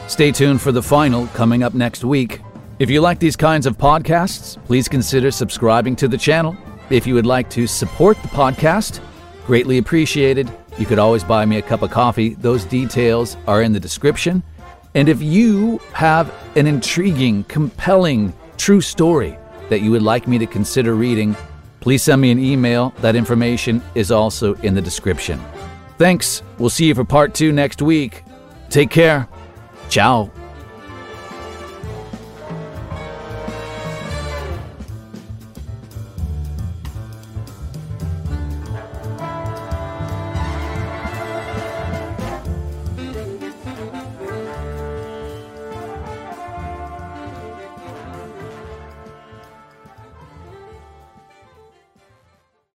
Stay 0.08 0.32
tuned 0.32 0.62
for 0.62 0.72
the 0.72 0.82
final 0.82 1.28
coming 1.28 1.64
up 1.64 1.74
next 1.74 2.04
week. 2.04 2.42
If 2.80 2.90
you 2.90 3.02
like 3.02 3.20
these 3.20 3.36
kinds 3.36 3.66
of 3.66 3.78
podcasts, 3.78 4.64
please 4.66 4.88
consider 4.88 5.32
subscribing 5.32 5.96
to 5.98 6.08
the 6.08 6.18
channel. 6.18 6.56
If 6.90 7.06
you 7.06 7.14
would 7.16 7.26
like 7.26 7.50
to 7.52 7.68
support 7.68 8.22
the 8.22 8.28
podcast, 8.30 9.00
greatly 9.46 9.80
appreciated. 9.80 10.52
You 10.78 10.86
could 10.86 11.00
always 11.00 11.24
buy 11.24 11.46
me 11.46 11.58
a 11.58 11.62
cup 11.62 11.82
of 11.82 11.92
coffee. 11.92 12.36
Those 12.36 12.66
details 12.66 13.36
are 13.48 13.62
in 13.62 13.74
the 13.74 13.80
description. 13.80 14.44
And 14.96 15.10
if 15.10 15.22
you 15.22 15.80
have 15.94 16.34
an 16.56 16.68
intriguing, 16.68 17.44
compelling, 17.46 18.34
true 18.58 18.82
story 18.82 19.38
that 19.70 19.82
you 19.82 19.92
would 19.92 20.02
like 20.02 20.28
me 20.28 20.38
to 20.38 20.48
consider 20.48 20.96
reading, 20.96 21.36
please 21.80 22.04
send 22.04 22.22
me 22.22 22.32
an 22.32 22.40
email. 22.40 22.94
That 23.02 23.16
information 23.16 23.82
is 23.94 24.12
also 24.12 24.56
in 24.56 24.74
the 24.74 24.82
description. 24.82 25.40
Thanks. 26.00 26.42
We'll 26.58 26.70
see 26.70 26.86
you 26.86 26.96
for 26.96 27.04
part 27.04 27.34
two 27.36 27.52
next 27.52 27.82
week. 27.82 28.24
Take 28.70 28.90
care. 28.90 29.28
Ciao. 29.90 30.32